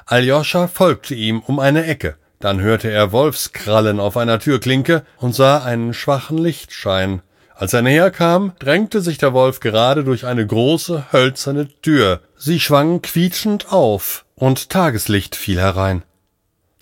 [0.06, 2.16] Aljoscha folgte ihm um eine Ecke.
[2.40, 7.22] Dann hörte er Wolfskrallen auf einer Türklinke und sah einen schwachen Lichtschein.
[7.54, 12.20] Als er näher kam, drängte sich der Wolf gerade durch eine große hölzerne Tür.
[12.36, 16.02] Sie schwang quietschend auf, und Tageslicht fiel herein.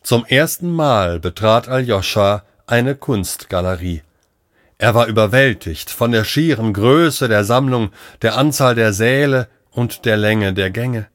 [0.03, 4.03] Zum ersten Mal betrat Aljoscha eine Kunstgalerie.
[4.83, 10.17] Er war überwältigt von der schieren Größe der Sammlung, der Anzahl der Säle und der
[10.17, 11.07] Länge der Gänge.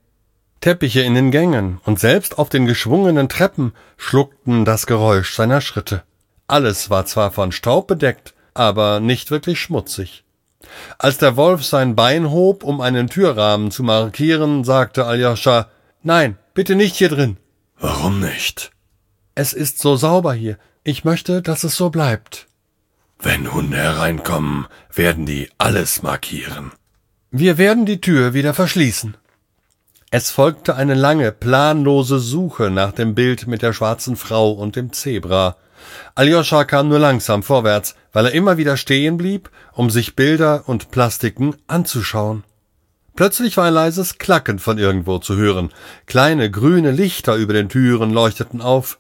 [0.61, 6.03] Teppiche in den Gängen und selbst auf den geschwungenen Treppen schluckten das Geräusch seiner Schritte.
[6.47, 10.24] Alles war zwar von Staub bedeckt, aber nicht wirklich schmutzig.
[10.97, 15.68] Als der Wolf sein Bein hob, um einen Türrahmen zu markieren, sagte Aljoscha
[16.03, 17.36] Nein, bitte nicht hier drin.
[17.78, 18.72] Warum nicht?
[19.36, 20.57] Es ist so sauber hier.
[20.86, 22.47] Ich möchte, dass es so bleibt.
[23.20, 26.72] Wenn Hunde hereinkommen, werden die alles markieren.
[27.32, 29.18] Wir werden die Tür wieder verschließen.
[30.11, 34.93] Es folgte eine lange, planlose Suche nach dem Bild mit der schwarzen Frau und dem
[34.93, 35.57] Zebra.
[36.15, 40.91] Aljoscha kam nur langsam vorwärts, weil er immer wieder stehen blieb, um sich Bilder und
[40.91, 42.43] Plastiken anzuschauen.
[43.15, 45.74] Plötzlich war ein leises Klacken von irgendwo zu hören.
[46.05, 48.99] Kleine grüne Lichter über den Türen leuchteten auf.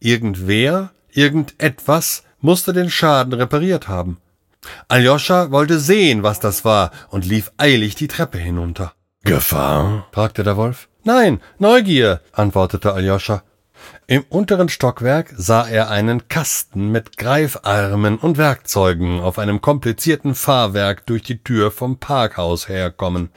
[0.00, 4.18] Irgendwer, irgendetwas musste den Schaden repariert haben.
[4.88, 8.92] Aljoscha wollte sehen, was das war, und lief eilig die Treppe hinunter.
[9.24, 10.06] Gefahr?
[10.12, 10.88] fragte der Wolf.
[11.04, 13.42] Nein, Neugier, antwortete Aljoscha.
[14.06, 21.06] Im unteren Stockwerk sah er einen Kasten mit Greifarmen und Werkzeugen auf einem komplizierten Fahrwerk
[21.06, 23.30] durch die Tür vom Parkhaus herkommen.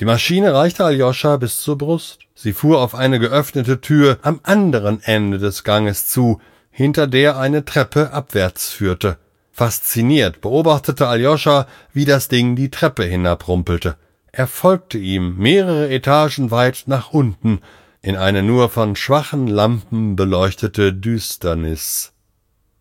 [0.00, 2.20] Die Maschine reichte Aljoscha bis zur Brust.
[2.34, 6.40] Sie fuhr auf eine geöffnete Tür am anderen Ende des Ganges zu,
[6.76, 9.16] hinter der eine Treppe abwärts führte.
[9.50, 13.96] Fasziniert beobachtete Aljoscha, wie das Ding die Treppe hinabrumpelte.
[14.30, 17.62] Er folgte ihm mehrere Etagen weit nach unten,
[18.02, 22.12] in eine nur von schwachen Lampen beleuchtete Düsternis.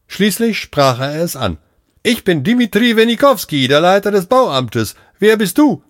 [0.07, 1.57] Schließlich sprach er es an.
[2.03, 4.95] Ich bin Dimitri Wenikowski, der Leiter des Bauamtes.
[5.19, 5.81] Wer bist du?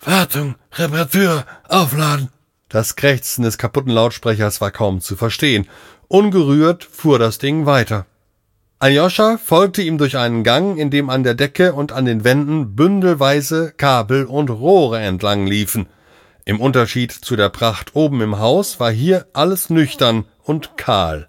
[0.00, 2.30] Wartung, Reparatur, Aufladen.
[2.68, 5.68] Das Krächzen des kaputten Lautsprechers war kaum zu verstehen.
[6.14, 8.06] Ungerührt fuhr das Ding weiter.
[8.78, 12.76] Aljoscha folgte ihm durch einen Gang, in dem an der Decke und an den Wänden
[12.76, 15.88] bündelweise Kabel und Rohre entlang liefen.
[16.44, 21.26] Im Unterschied zu der Pracht oben im Haus war hier alles nüchtern und kahl.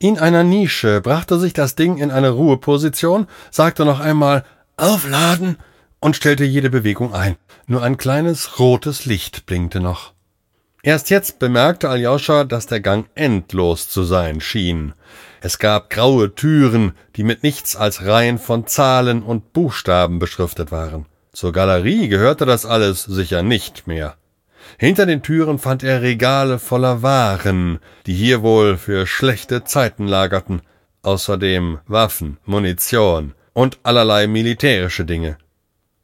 [0.00, 4.44] In einer Nische brachte sich das Ding in eine Ruheposition, sagte noch einmal
[4.76, 5.58] Aufladen
[6.00, 7.36] und stellte jede Bewegung ein.
[7.68, 10.13] Nur ein kleines rotes Licht blinkte noch.
[10.86, 14.92] Erst jetzt bemerkte Aljoscha, dass der Gang endlos zu sein schien.
[15.40, 21.06] Es gab graue Türen, die mit nichts als Reihen von Zahlen und Buchstaben beschriftet waren.
[21.32, 24.16] Zur Galerie gehörte das alles sicher nicht mehr.
[24.76, 30.60] Hinter den Türen fand er Regale voller Waren, die hier wohl für schlechte Zeiten lagerten,
[31.00, 35.38] außerdem Waffen, Munition und allerlei militärische Dinge.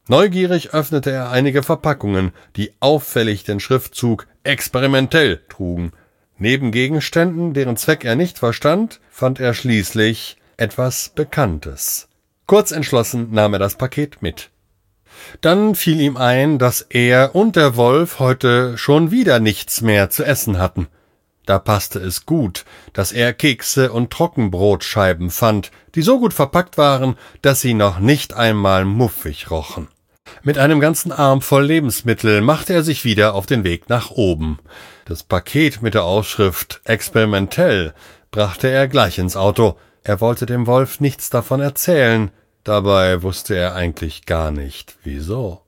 [0.08, 5.92] Neugierig öffnete er einige Verpackungen, die auffällig den Schriftzug experimentell trugen.
[6.38, 12.08] Neben Gegenständen, deren Zweck er nicht verstand, fand er schließlich etwas Bekanntes.
[12.46, 14.50] Kurz entschlossen nahm er das Paket mit.
[15.40, 20.24] Dann fiel ihm ein, dass er und der Wolf heute schon wieder nichts mehr zu
[20.24, 20.88] essen hatten.
[21.46, 27.16] Da passte es gut, dass er Kekse und Trockenbrotscheiben fand, die so gut verpackt waren,
[27.42, 29.88] dass sie noch nicht einmal muffig rochen.
[30.42, 34.58] Mit einem ganzen Arm voll Lebensmittel machte er sich wieder auf den Weg nach oben.
[35.04, 37.94] Das Paket mit der Aufschrift experimentell
[38.30, 39.76] brachte er gleich ins Auto.
[40.02, 42.30] Er wollte dem Wolf nichts davon erzählen,
[42.64, 45.62] dabei wusste er eigentlich gar nicht wieso.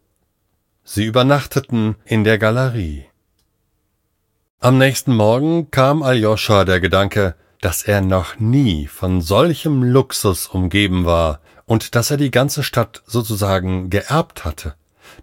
[0.84, 3.06] Sie übernachteten in der Galerie.
[4.58, 11.04] Am nächsten Morgen kam Aljoscha der Gedanke, dass er noch nie von solchem Luxus umgeben
[11.04, 14.74] war und dass er die ganze Stadt sozusagen geerbt hatte.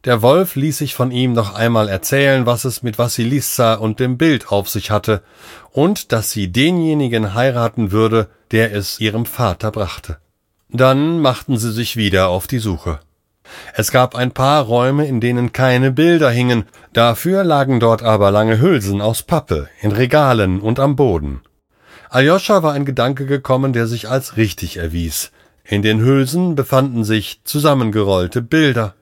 [0.06, 4.18] Der Wolf ließ sich von ihm noch einmal erzählen, was es mit Vassilissa und dem
[4.18, 5.24] Bild auf sich hatte,
[5.72, 10.18] und dass sie denjenigen heiraten würde, der es ihrem Vater brachte.
[10.70, 13.00] Dann machten sie sich wieder auf die Suche.
[13.74, 18.62] Es gab ein paar Räume, in denen keine Bilder hingen, dafür lagen dort aber lange
[18.62, 21.42] Hülsen aus Pappe, in Regalen und am Boden.
[22.10, 25.32] Aljoscha war ein Gedanke gekommen, der sich als richtig erwies.
[25.70, 28.96] In den Hülsen befanden sich zusammengerollte Bilder.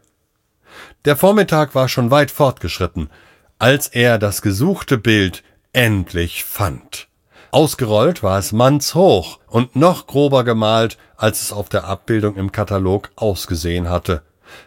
[1.05, 3.09] Der Vormittag war schon weit fortgeschritten,
[3.57, 7.07] als er das gesuchte Bild endlich fand.
[7.51, 13.11] Ausgerollt war es mannshoch und noch grober gemalt, als es auf der Abbildung im Katalog
[13.15, 14.23] ausgesehen hatte.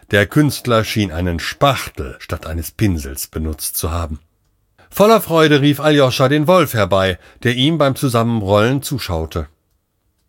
[0.09, 4.19] Der Künstler schien einen Spachtel statt eines Pinsels benutzt zu haben.
[4.89, 9.47] Voller Freude rief Aljoscha den Wolf herbei, der ihm beim Zusammenrollen zuschaute.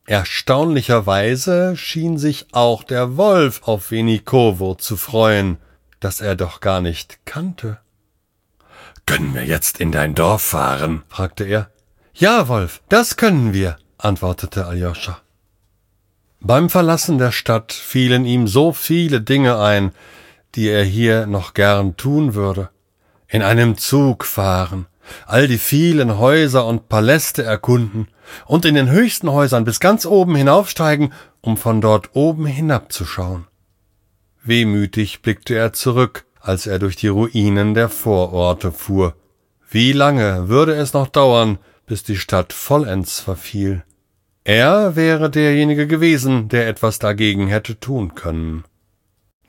[0.06, 5.58] Erstaunlicherweise schien sich auch der Wolf auf Venikovo zu freuen,
[6.00, 7.78] das er doch gar nicht kannte.
[9.06, 11.02] Können wir jetzt in dein Dorf fahren?
[11.08, 11.70] fragte er.
[12.14, 15.20] Ja, Wolf, das können wir, antwortete Aljoscha.
[16.40, 19.92] Beim Verlassen der Stadt fielen ihm so viele Dinge ein,
[20.56, 22.70] die er hier noch gern tun würde.
[23.28, 24.86] In einem Zug fahren,
[25.26, 28.08] all die vielen Häuser und Paläste erkunden
[28.46, 33.46] und in den höchsten Häusern bis ganz oben hinaufsteigen, um von dort oben hinabzuschauen.
[34.44, 39.14] Wehmütig blickte er zurück, als er durch die Ruinen der Vororte fuhr.
[39.70, 43.84] Wie lange würde es noch dauern, bis die Stadt vollends verfiel?
[44.44, 48.64] Er wäre derjenige gewesen, der etwas dagegen hätte tun können.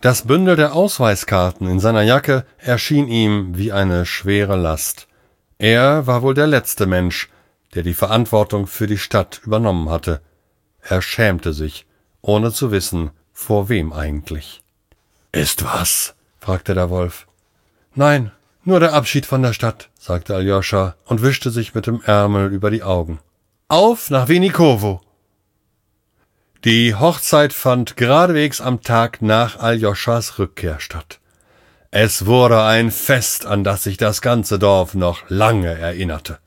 [0.01, 5.07] Das Bündel der Ausweiskarten in seiner Jacke erschien ihm wie eine schwere Last.
[5.57, 7.29] Er war wohl der letzte Mensch,
[7.73, 10.21] der die Verantwortung für die Stadt übernommen hatte.
[10.81, 11.85] Er schämte sich,
[12.21, 14.63] ohne zu wissen, vor wem eigentlich.
[15.31, 16.15] Ist was?
[16.39, 17.27] fragte der Wolf.
[17.95, 18.31] Nein,
[18.63, 22.71] nur der Abschied von der Stadt, sagte Aljoscha und wischte sich mit dem Ärmel über
[22.71, 23.19] die Augen.
[23.67, 25.01] Auf nach Venikovo!
[26.63, 31.19] Die Hochzeit fand geradewegs am Tag nach Aljoschas Rückkehr statt.
[31.95, 36.39] Es wurde ein Fest, an das sich das ganze Dorf noch lange erinnerte.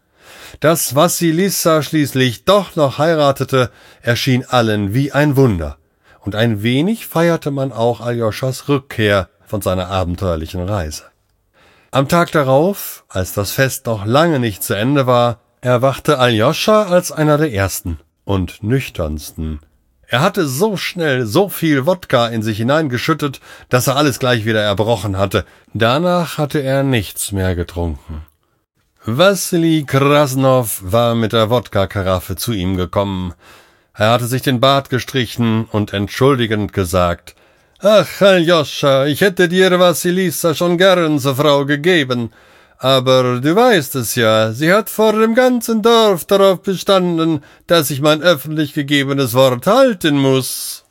[0.59, 3.71] Dass Vassilissa schließlich doch noch heiratete,
[4.03, 5.79] erschien allen wie ein Wunder,
[6.19, 11.05] und ein wenig feierte man auch Aljoschas Rückkehr von seiner abenteuerlichen Reise.
[11.93, 17.13] Am Tag darauf, als das Fest noch lange nicht zu Ende war, erwachte Aljoscha als
[17.13, 19.61] einer der ersten und nüchternsten
[20.09, 24.63] er hatte so schnell so viel Wodka in sich hineingeschüttet, dass er alles gleich wieder
[24.63, 25.45] erbrochen hatte.
[25.75, 28.23] Danach hatte er nichts mehr getrunken.
[29.05, 33.35] Wassili Krasnov war mit der Wodka-Karaffe zu ihm gekommen.
[33.95, 37.35] Er hatte sich den Bart gestrichen und entschuldigend gesagt,
[37.81, 42.33] Ach, Aljoscha, ich hätte dir Vassilisa schon gern zur Frau gegeben,
[42.79, 48.01] aber du weißt es ja, sie hat vor dem ganzen Dorf darauf bestanden, dass ich
[48.01, 50.85] mein öffentlich gegebenes Wort halten muss.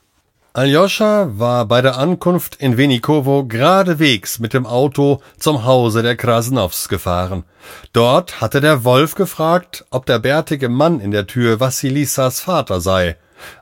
[0.53, 6.87] Aljoscha war bei der Ankunft in Wenikowo geradewegs mit dem Auto zum Hause der Krasnows
[6.87, 7.43] gefahren.
[7.91, 13.17] Dort hatte der Wolf gefragt, ob der bärtige Mann in der Tür Vassilisas Vater sei.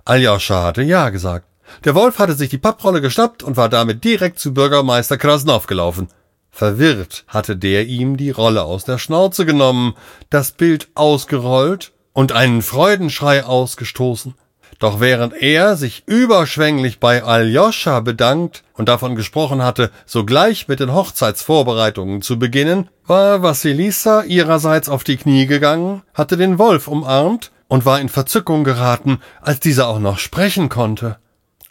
[0.06, 1.48] Aljoscha hatte ja gesagt.
[1.84, 6.10] Der Wolf hatte sich die Papprolle geschnappt und war damit direkt zu Bürgermeister Krasnow gelaufen.
[6.56, 9.96] Verwirrt hatte der ihm die Rolle aus der Schnauze genommen,
[10.30, 14.36] das Bild ausgerollt und einen Freudenschrei ausgestoßen.
[14.78, 20.94] Doch während er sich überschwänglich bei Aljoscha bedankt und davon gesprochen hatte, sogleich mit den
[20.94, 27.86] Hochzeitsvorbereitungen zu beginnen, war Vassilisa ihrerseits auf die Knie gegangen, hatte den Wolf umarmt und
[27.86, 31.18] war in Verzückung geraten, als dieser auch noch sprechen konnte.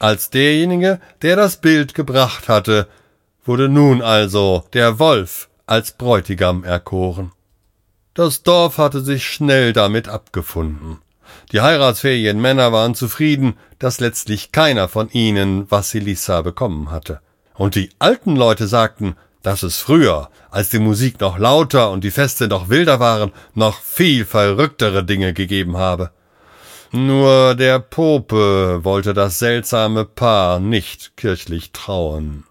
[0.01, 2.89] Als derjenige, der das Bild gebracht hatte,
[3.45, 7.33] wurde nun also der Wolf als Bräutigam erkoren.
[8.15, 10.99] Das Dorf hatte sich schnell damit abgefunden.
[11.51, 17.21] Die heiratsfähigen Männer waren zufrieden, dass letztlich keiner von ihnen Vassilissa bekommen hatte.
[17.55, 22.11] Und die alten Leute sagten, dass es früher, als die Musik noch lauter und die
[22.11, 26.11] Feste noch wilder waren, noch viel verrücktere Dinge gegeben habe.
[26.93, 32.45] Nur der Pope wollte das seltsame Paar nicht kirchlich trauen.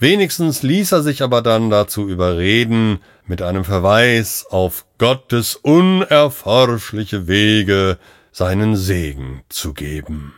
[0.00, 7.98] Wenigstens ließ er sich aber dann dazu überreden, mit einem Verweis auf Gottes unerforschliche Wege
[8.32, 10.32] seinen Segen zu geben.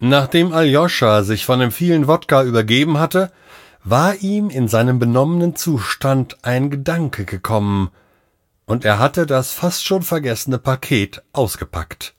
[0.00, 3.30] Nachdem Aljoscha sich von dem vielen Wodka übergeben hatte,
[3.84, 7.90] war ihm in seinem benommenen Zustand ein Gedanke gekommen,
[8.66, 12.14] und er hatte das fast schon vergessene Paket ausgepackt.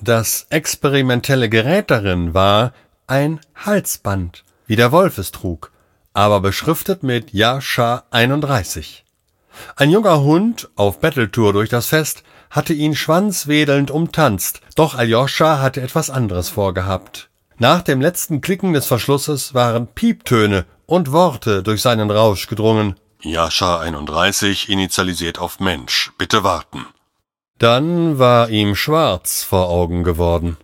[0.00, 2.72] Das experimentelle Gerät darin war
[3.06, 5.72] ein Halsband, wie der Wolf es trug,
[6.12, 9.04] aber beschriftet mit Jascha 31.
[9.74, 15.80] Ein junger Hund auf Battletour durch das Fest hatte ihn schwanzwedelnd umtanzt, doch Aljoscha hatte
[15.80, 17.28] etwas anderes vorgehabt.
[17.58, 22.94] Nach dem letzten Klicken des Verschlusses waren Pieptöne und Worte durch seinen Rausch gedrungen.
[23.20, 26.12] Jascha 31 initialisiert auf Mensch.
[26.18, 26.86] Bitte warten.
[27.58, 30.56] Dann war ihm schwarz vor Augen geworden.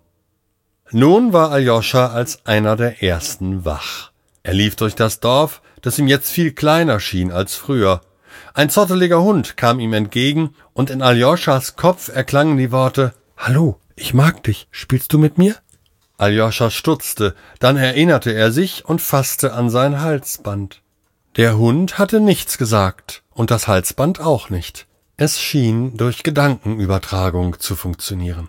[0.96, 4.12] Nun war Aljoscha als einer der ersten wach.
[4.44, 8.00] Er lief durch das Dorf, das ihm jetzt viel kleiner schien als früher.
[8.54, 14.14] Ein zotteliger Hund kam ihm entgegen, und in Aljoschas Kopf erklangen die Worte Hallo, ich
[14.14, 15.56] mag dich, spielst du mit mir?
[16.16, 20.80] Aljoscha stutzte, dann erinnerte er sich und fasste an sein Halsband.
[21.34, 24.86] Der Hund hatte nichts gesagt, und das Halsband auch nicht.
[25.16, 28.48] Es schien durch Gedankenübertragung zu funktionieren.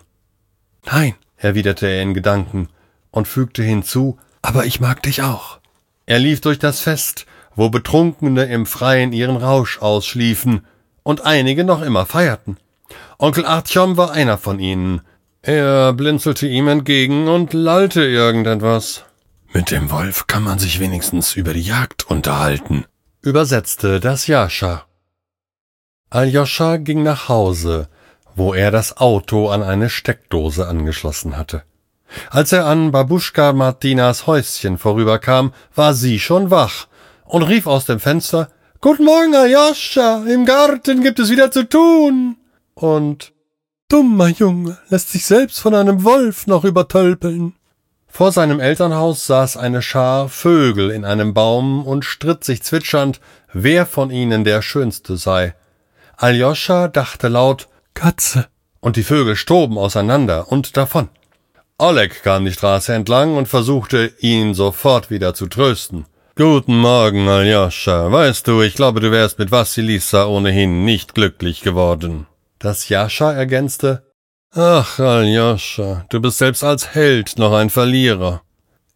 [0.84, 2.68] Nein, erwiderte er in Gedanken
[3.10, 5.58] und fügte hinzu, aber ich mag dich auch.
[6.06, 10.66] Er lief durch das Fest, wo Betrunkene im Freien ihren Rausch ausschliefen
[11.02, 12.58] und einige noch immer feierten.
[13.18, 15.00] Onkel Artyom war einer von ihnen.
[15.42, 19.04] Er blinzelte ihm entgegen und lallte irgendetwas.
[19.52, 22.84] Mit dem Wolf kann man sich wenigstens über die Jagd unterhalten,
[23.22, 24.84] übersetzte das Jascha.
[26.10, 27.88] Aljoscha ging nach Hause,
[28.36, 31.62] wo er das Auto an eine Steckdose angeschlossen hatte.
[32.30, 36.86] Als er an Babuschka Martinas Häuschen vorüberkam, war sie schon wach
[37.24, 38.50] und rief aus dem Fenster
[38.82, 42.36] Guten Morgen, Aljoscha, im Garten gibt es wieder zu tun.
[42.74, 43.32] Und
[43.88, 47.54] dummer Junge lässt sich selbst von einem Wolf noch übertölpeln.
[48.06, 53.20] Vor seinem Elternhaus saß eine Schar Vögel in einem Baum und stritt sich zwitschernd,
[53.52, 55.54] wer von ihnen der schönste sei.
[56.16, 58.46] Aljoscha dachte laut Katze,
[58.80, 61.08] und die Vögel stoben auseinander und davon.
[61.78, 66.04] Oleg kam die Straße entlang und versuchte, ihn sofort wieder zu trösten.
[66.36, 68.12] Guten Morgen, Aljoscha.
[68.12, 72.26] Weißt du, ich glaube, du wärst mit Vassilisa ohnehin nicht glücklich geworden.
[72.58, 74.04] Das Jascha ergänzte,
[74.54, 78.42] Ach, Aljoscha, du bist selbst als Held noch ein Verlierer.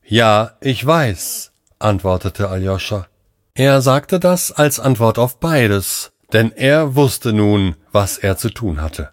[0.06, 3.06] Ja, ich weiß, antwortete Aljoscha.
[3.54, 8.80] Er sagte das als Antwort auf beides, denn er wusste nun, was er zu tun
[8.80, 9.10] hatte.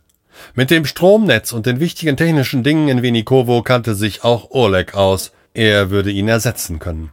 [0.53, 5.31] Mit dem Stromnetz und den wichtigen technischen Dingen in Wenikowo kannte sich auch Oleg aus,
[5.53, 7.11] er würde ihn ersetzen können.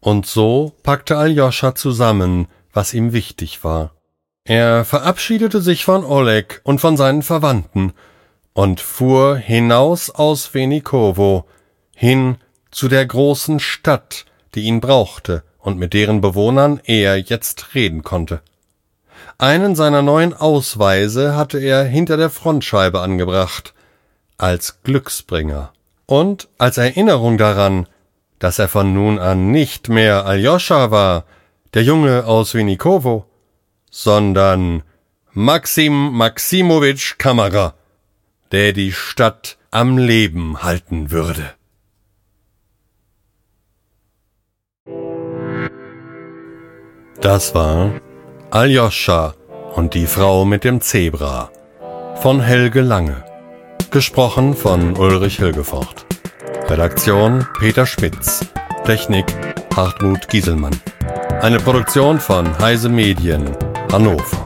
[0.00, 3.94] Und so packte Aljoscha zusammen, was ihm wichtig war.
[4.44, 7.94] Er verabschiedete sich von Oleg und von seinen Verwandten
[8.52, 11.46] und fuhr hinaus aus Wenikowo,
[11.96, 12.36] hin
[12.70, 18.42] zu der großen Stadt, die ihn brauchte und mit deren Bewohnern er jetzt reden konnte.
[19.38, 23.74] Einen seiner neuen Ausweise hatte er hinter der Frontscheibe angebracht,
[24.38, 25.72] als Glücksbringer
[26.06, 27.88] und als Erinnerung daran,
[28.38, 31.24] dass er von nun an nicht mehr Aljoscha war,
[31.72, 33.24] der Junge aus Winikowo,
[33.90, 34.82] sondern
[35.32, 37.74] Maxim Maximowitsch Kammerer,
[38.52, 41.54] der die Stadt am Leben halten würde.
[47.20, 48.00] Das war
[48.54, 49.34] Aljoscha
[49.74, 51.50] und die Frau mit dem Zebra
[52.22, 53.24] von Helge Lange.
[53.90, 56.06] Gesprochen von Ulrich Hilgefort.
[56.68, 58.46] Redaktion Peter Spitz.
[58.84, 59.26] Technik
[59.74, 60.80] Hartmut Gieselmann.
[61.42, 63.44] Eine Produktion von Heise Medien
[63.90, 64.43] Hannover.